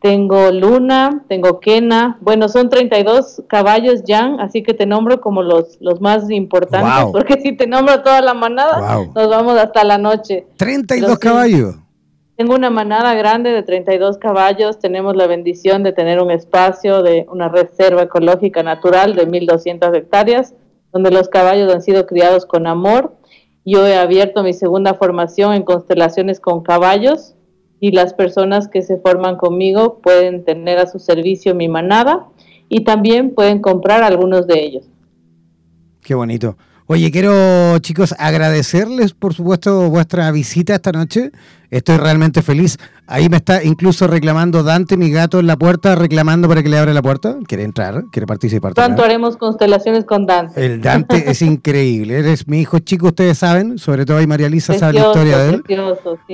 [0.02, 5.78] tengo Luna, tengo Kena, bueno, son 32 caballos ya, así que te nombro como los,
[5.80, 10.47] los más importantes, porque si te nombro toda la manada, nos vamos hasta la noche.
[10.58, 11.76] 32 caballos.
[12.36, 14.80] Tengo una manada grande de 32 caballos.
[14.80, 20.56] Tenemos la bendición de tener un espacio de una reserva ecológica natural de 1.200 hectáreas,
[20.91, 23.14] donde los caballos han sido criados con amor.
[23.64, 27.36] Yo he abierto mi segunda formación en constelaciones con caballos
[27.82, 32.28] y las personas que se forman conmigo pueden tener a su servicio mi manada
[32.70, 34.86] y también pueden comprar algunos de ellos.
[36.02, 36.56] Qué bonito.
[36.86, 41.32] Oye, quiero chicos agradecerles por supuesto vuestra visita esta noche.
[41.72, 42.78] Estoy realmente feliz.
[43.07, 46.78] Ahí me está incluso reclamando Dante, mi gato, en la puerta, reclamando para que le
[46.78, 47.38] abra la puerta.
[47.47, 48.74] Quiere entrar, quiere participar.
[48.74, 50.65] ¿Cuánto haremos constelaciones con Dante?
[50.65, 52.19] El Dante es increíble.
[52.19, 53.78] Eres mi hijo chico, ustedes saben.
[53.78, 55.63] Sobre todo ahí María Lisa sabe la historia de él.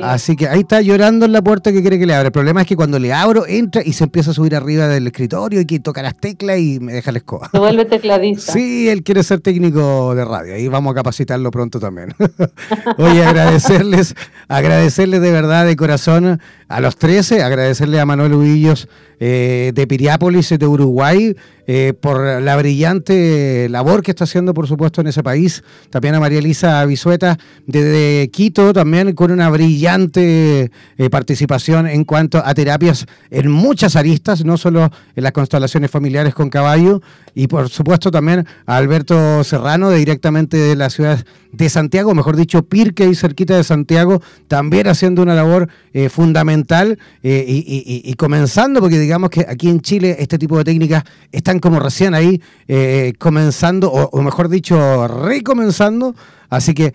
[0.04, 2.28] Así que ahí está llorando en la puerta que quiere que le abra.
[2.28, 5.06] El problema es que cuando le abro, entra y se empieza a subir arriba del
[5.06, 7.50] escritorio y que toca las teclas y me deja la escoba.
[7.52, 8.54] Se vuelve tecladista.
[8.54, 10.56] Sí, él quiere ser técnico de radio.
[10.56, 12.14] Ahí vamos a capacitarlo pronto también.
[12.98, 14.16] Oye, agradecerles,
[14.48, 18.88] agradecerles de verdad, de corazón, a los 13, agradecerle a Manuel Huillos
[19.20, 21.36] eh, de Piriápolis, de Uruguay,
[21.70, 25.66] eh, por la brillante labor que está haciendo, por supuesto, en ese país.
[25.90, 32.42] También a María Elisa Bisueta desde Quito, también con una brillante eh, participación en cuanto
[32.44, 37.02] a terapias en muchas aristas, no solo en las constelaciones familiares con caballo.
[37.36, 42.38] Y por supuesto también a Alberto Serrano, de directamente de la ciudad de Santiago, mejor
[42.38, 45.70] dicho, Pirque y cerquita de Santiago, también haciendo una labor
[46.10, 51.57] fundamental y, y comenzando, porque digamos que aquí en Chile este tipo de técnicas están
[51.60, 56.16] como recién ahí eh, comenzando, o, mejor dicho, recomenzando.
[56.50, 56.94] Así que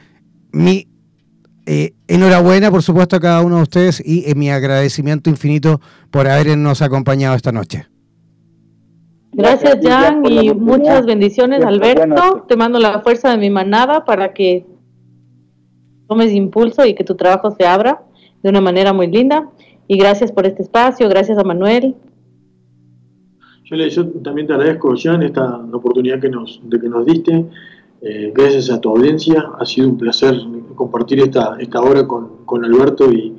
[0.53, 0.89] mi
[1.67, 6.29] eh, enhorabuena, por supuesto, a cada uno de ustedes y eh, mi agradecimiento infinito por
[6.29, 7.87] habernos acompañado esta noche.
[9.33, 12.45] Gracias, Jan, y muchas bendiciones, Alberto.
[12.49, 14.67] Te mando la fuerza de mi manada para que
[16.07, 18.03] tomes impulso y que tu trabajo se abra
[18.43, 19.49] de una manera muy linda.
[19.89, 21.97] Y gracias por este espacio, gracias a Manuel.
[23.73, 27.47] Yo, también te agradezco, Jean, esta oportunidad que nos, de que nos diste.
[28.03, 29.51] Eh, gracias a tu audiencia.
[29.59, 30.35] Ha sido un placer
[30.75, 33.35] compartir esta, esta hora con, Alberto y,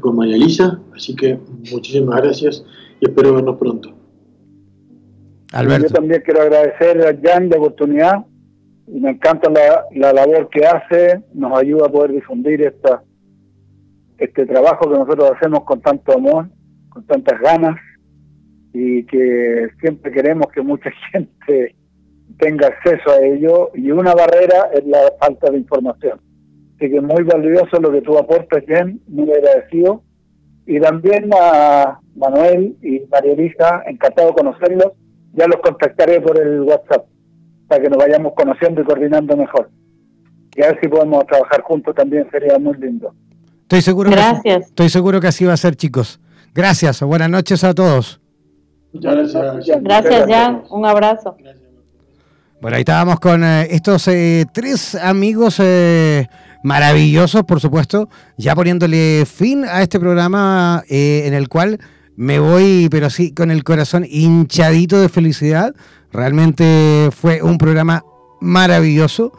[0.00, 0.80] con María Elisa.
[0.94, 1.38] Así que
[1.72, 2.64] muchísimas gracias
[3.00, 3.90] y espero vernos pronto.
[5.52, 5.88] Alberto.
[5.88, 8.26] Yo también quiero agradecer a Jan la oportunidad
[8.86, 13.02] y me encanta la, la labor que hace, nos ayuda a poder difundir esta,
[14.18, 16.50] este trabajo que nosotros hacemos con tanto amor,
[16.90, 17.76] con tantas ganas
[18.72, 21.74] y que siempre queremos que mucha gente
[22.38, 26.20] tenga acceso a ello y una barrera es la falta de información.
[26.76, 30.02] Así que muy valioso lo que tú aportas, Jen, muy agradecido.
[30.66, 34.92] Y también a Manuel y María Elisa, encantado de conocerlos.
[35.32, 37.06] Ya los contactaré por el WhatsApp
[37.68, 39.70] para que nos vayamos conociendo y coordinando mejor.
[40.56, 43.14] Y a ver si podemos trabajar juntos también sería muy lindo.
[43.62, 44.10] Estoy seguro,
[44.42, 46.20] Que, estoy seguro que así va a ser, chicos.
[46.54, 48.20] Gracias, buenas noches a todos.
[48.92, 49.82] Muchas gracias.
[49.82, 50.62] Gracias, Jan.
[50.70, 51.36] Un abrazo.
[52.60, 56.26] Bueno, ahí estábamos con eh, estos eh, tres amigos eh,
[56.62, 61.78] maravillosos, por supuesto, ya poniéndole fin a este programa en el cual
[62.16, 65.74] me voy, pero sí, con el corazón hinchadito de felicidad.
[66.12, 68.04] Realmente fue un programa
[68.42, 69.32] maravilloso.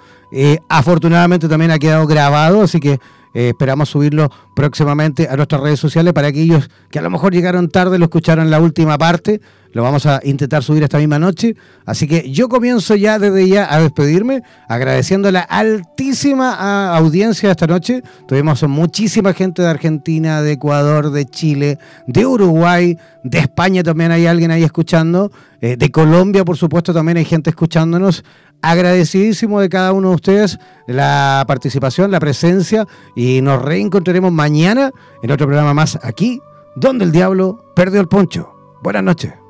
[0.67, 2.97] afortunadamente también ha quedado grabado, así que
[3.33, 7.69] eh, esperamos subirlo próximamente a nuestras redes sociales para aquellos que a lo mejor llegaron
[7.69, 9.41] tarde, lo escucharon la última parte.
[9.73, 11.55] Lo vamos a intentar subir esta misma noche.
[11.85, 17.67] Así que yo comienzo ya desde ya a despedirme, agradeciendo la altísima ah, audiencia esta
[17.67, 18.01] noche.
[18.27, 24.25] Tuvimos muchísima gente de Argentina, de Ecuador, de Chile, de Uruguay, de España también hay
[24.25, 28.23] alguien ahí escuchando, eh, de Colombia por supuesto también hay gente escuchándonos
[28.61, 34.91] agradecidísimo de cada uno de ustedes la participación, la presencia y nos reencontraremos mañana
[35.23, 36.41] en otro programa más aquí,
[36.75, 38.53] donde el diablo perdió el poncho.
[38.83, 39.40] Buenas noches.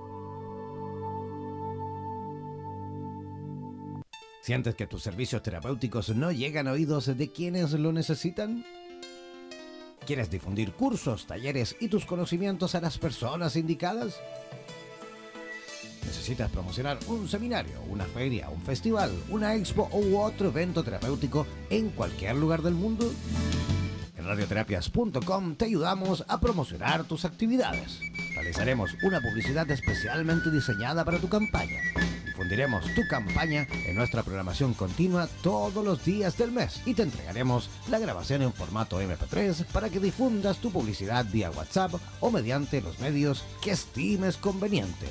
[4.52, 8.66] ¿Sientes que tus servicios terapéuticos no llegan a oídos de quienes lo necesitan?
[10.06, 14.20] ¿Quieres difundir cursos, talleres y tus conocimientos a las personas indicadas?
[16.06, 21.88] ¿Necesitas promocionar un seminario, una feria, un festival, una expo u otro evento terapéutico en
[21.92, 23.10] cualquier lugar del mundo?
[24.26, 28.00] Radioterapias.com te ayudamos a promocionar tus actividades.
[28.36, 31.80] Realizaremos una publicidad especialmente diseñada para tu campaña.
[32.26, 37.70] Difundiremos tu campaña en nuestra programación continua todos los días del mes y te entregaremos
[37.90, 43.00] la grabación en formato MP3 para que difundas tu publicidad vía WhatsApp o mediante los
[43.00, 45.08] medios que estimes conveniente.